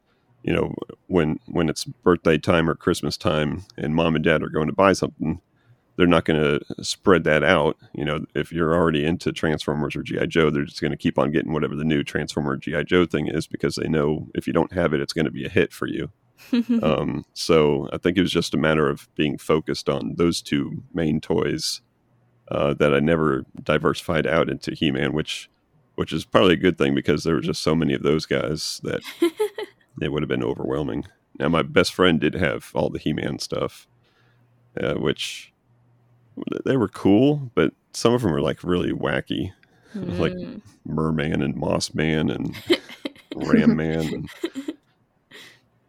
[0.47, 0.73] you know,
[1.07, 4.73] when when it's birthday time or Christmas time, and mom and dad are going to
[4.73, 5.41] buy something.
[5.97, 7.75] They're not going to spread that out.
[7.93, 11.17] You know, if you're already into Transformers or GI Joe, they're just going to keep
[11.17, 14.47] on getting whatever the new Transformer or GI Joe thing is because they know if
[14.47, 16.11] you don't have it, it's going to be a hit for you.
[16.83, 20.83] Um, so I think it was just a matter of being focused on those two
[20.93, 21.81] main toys
[22.49, 25.49] uh, that I never diversified out into He-Man, which
[25.95, 28.79] which is probably a good thing because there were just so many of those guys
[28.83, 29.01] that
[30.01, 31.05] it would have been overwhelming.
[31.39, 33.87] Now my best friend did have all the He-Man stuff,
[34.81, 35.53] uh, which
[36.65, 39.51] they were cool, but some of them were like really wacky,
[39.95, 40.61] like Mm.
[40.85, 42.55] Merman and Moss Man and
[43.35, 44.29] Ram Man, and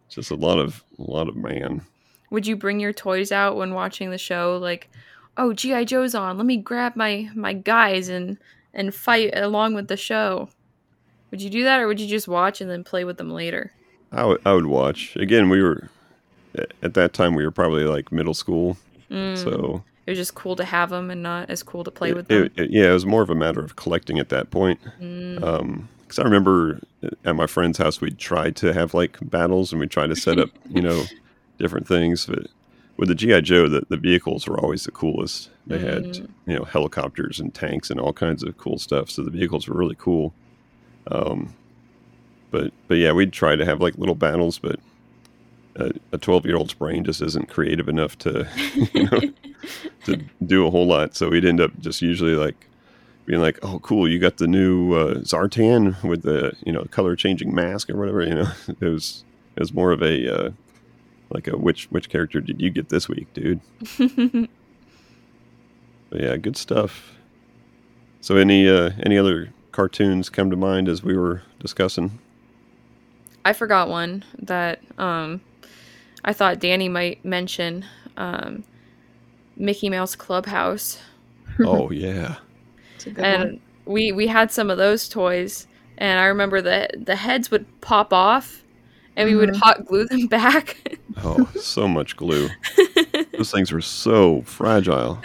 [0.08, 1.82] just a lot of a lot of man.
[2.30, 4.58] Would you bring your toys out when watching the show?
[4.60, 4.90] Like,
[5.36, 6.36] oh, GI Joe's on.
[6.36, 8.38] Let me grab my my guys and
[8.74, 10.48] and fight along with the show.
[11.30, 13.72] Would you do that, or would you just watch and then play with them later?
[14.12, 15.48] I would I would watch again.
[15.48, 15.88] We were
[16.82, 18.76] at that time we were probably like middle school,
[19.10, 19.36] Mm.
[19.36, 22.16] so it was just cool to have them and not as cool to play it-
[22.16, 22.44] with them.
[22.44, 24.80] it- it- yeah, it was more of a matter of collecting at that point.
[25.00, 25.82] Mm.
[26.02, 26.80] Because I remember
[27.26, 30.38] at my friend's house we'd try to have like battles and we'd try to set
[30.38, 31.04] up you know
[31.58, 32.46] different things, but
[32.96, 35.50] with the GI Joe, the, the vehicles were always the coolest.
[35.66, 36.28] They had Mm.
[36.46, 39.10] you know helicopters and tanks and all kinds of cool stuff.
[39.10, 40.32] So the vehicles were really cool.
[41.10, 41.54] Um,
[42.50, 44.80] but but yeah, we'd try to have like little battles, but
[46.12, 48.48] a twelve year old's brain just isn't creative enough to
[48.92, 49.20] you know
[50.04, 51.14] to do a whole lot.
[51.14, 52.66] So we'd end up just usually like
[53.26, 57.14] being like, "Oh, cool, you got the new uh, Zartan with the you know color
[57.16, 59.24] changing mask or whatever." You know, it was
[59.56, 60.50] it was more of a uh,
[61.30, 63.60] like a which which character did you get this week, dude?
[66.10, 67.14] But yeah, good stuff.
[68.20, 72.18] So any uh, any other cartoons come to mind as we were discussing?
[73.44, 75.40] I forgot one that um,
[76.24, 77.84] I thought Danny might mention.
[78.16, 78.64] Um,
[79.56, 81.00] Mickey Mouse Clubhouse.
[81.60, 82.36] oh yeah,
[82.96, 83.60] It's a good and one.
[83.86, 85.66] we we had some of those toys
[85.96, 88.62] and i remember that the heads would pop off
[89.16, 89.56] and we would Mhm.
[89.56, 92.48] hot glue them back oh so much glue.
[93.36, 95.20] Those things were so fragile.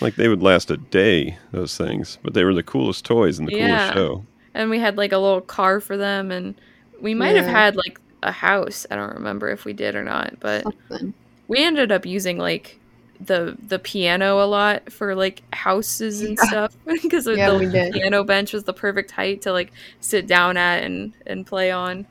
[0.00, 3.44] Like they would last a day, those things, but they were the coolest toys in
[3.46, 3.68] the Yeah.
[3.90, 4.24] coolest show.
[4.54, 6.54] and we had like a little car for them and
[7.00, 10.34] we might have had like a house i don't remember if we did or not
[10.40, 11.14] but Something.
[11.48, 12.80] we ended up using like
[13.20, 16.44] the the piano a lot for like houses and Yeah.
[16.46, 17.92] stuff because Yeah, the we did.
[17.92, 22.06] piano bench was the perfect height to like sit down at and and play on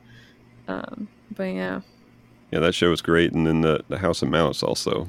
[0.68, 1.82] um but yeah
[2.52, 5.08] Yeah, that show was great, and then the the House of Mouse also,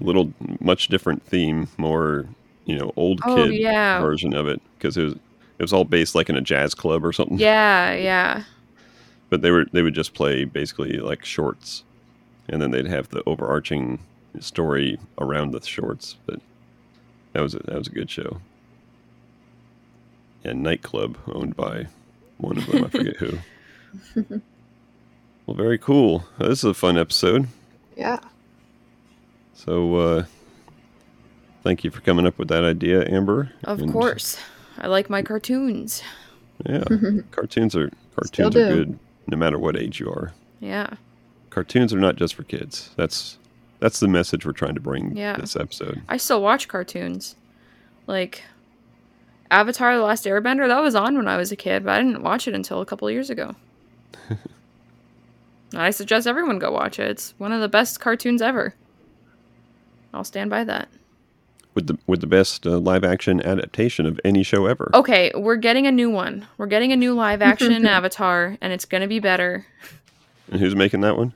[0.00, 2.28] A little much different theme, more
[2.66, 4.00] you know old Oh, kid yeah.
[4.00, 7.04] version of it because it was it was all based like in a jazz club
[7.04, 7.38] or something.
[7.38, 8.44] yeah yeah
[9.30, 11.84] but they were they would just play basically like shorts,
[12.48, 13.98] and then they'd have the overarching
[14.40, 16.16] story around the shorts.
[16.26, 16.40] But
[17.32, 18.40] that was a, that was a good show.
[20.44, 21.86] And nightclub owned by
[22.38, 23.38] one of them, I forget who.
[25.46, 26.24] Well, very cool.
[26.40, 27.48] Uh, This is a fun episode.
[27.98, 28.18] Yeah.
[29.52, 30.24] So, uh,
[31.62, 33.52] thank you for coming up with that idea, Amber.
[33.64, 34.38] Of And, course.
[34.78, 36.02] I like my cartoons.
[36.64, 36.82] Yeah,
[37.30, 38.74] cartoons are cartoons are do.
[38.84, 40.32] good no matter what age you are.
[40.60, 40.94] Yeah.
[41.50, 42.90] Cartoons are not just for kids.
[42.96, 43.38] That's
[43.80, 45.36] that's the message we're trying to bring Yeah.
[45.36, 46.02] this episode.
[46.08, 47.36] I still watch cartoons.
[48.06, 48.42] Like
[49.50, 52.22] Avatar The Last Airbender, that was on when I was a kid, but I didn't
[52.22, 53.54] watch it until a couple years ago.
[55.74, 57.10] I suggest everyone go watch it.
[57.10, 58.74] It's one of the best cartoons ever.
[60.12, 60.88] I'll stand by that.
[61.74, 64.90] With the with the best uh, live action adaptation of any show ever.
[64.94, 66.46] Okay, we're getting a new one.
[66.58, 69.66] We're getting a new live action Avatar, and it's gonna be better.
[70.50, 71.32] And who's making that one?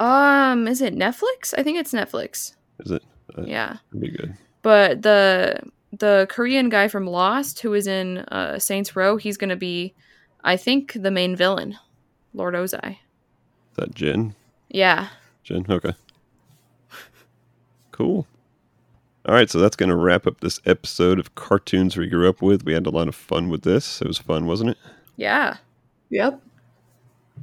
[0.00, 1.54] Um, is it Netflix?
[1.56, 2.54] I think it's Netflix.
[2.80, 3.02] Is it?
[3.36, 4.34] Uh, Yeah, be good.
[4.62, 5.60] but the
[5.92, 9.94] the Korean guy from Lost, who is in uh, Saints Row, he's gonna be,
[10.44, 11.76] I think, the main villain,
[12.34, 12.90] Lord Ozai.
[13.70, 14.34] Is that Jin.
[14.68, 15.08] Yeah.
[15.42, 15.64] Jin.
[15.68, 15.94] Okay.
[17.90, 18.26] Cool.
[19.28, 22.40] All right, so that's going to wrap up this episode of Cartoons We Grew Up
[22.40, 22.64] With.
[22.64, 24.00] We had a lot of fun with this.
[24.00, 24.78] It was fun, wasn't it?
[25.16, 25.58] Yeah.
[26.08, 26.40] Yep.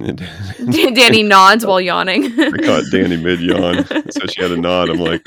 [0.00, 2.24] Danny nods while yawning.
[2.40, 4.90] I caught Danny mid yawn, so she had a nod.
[4.90, 5.22] I'm like,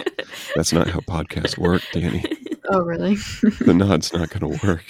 [0.53, 2.25] that's not how podcasts work, Danny.
[2.69, 3.15] Oh, really?
[3.61, 4.83] The nod's not going to work.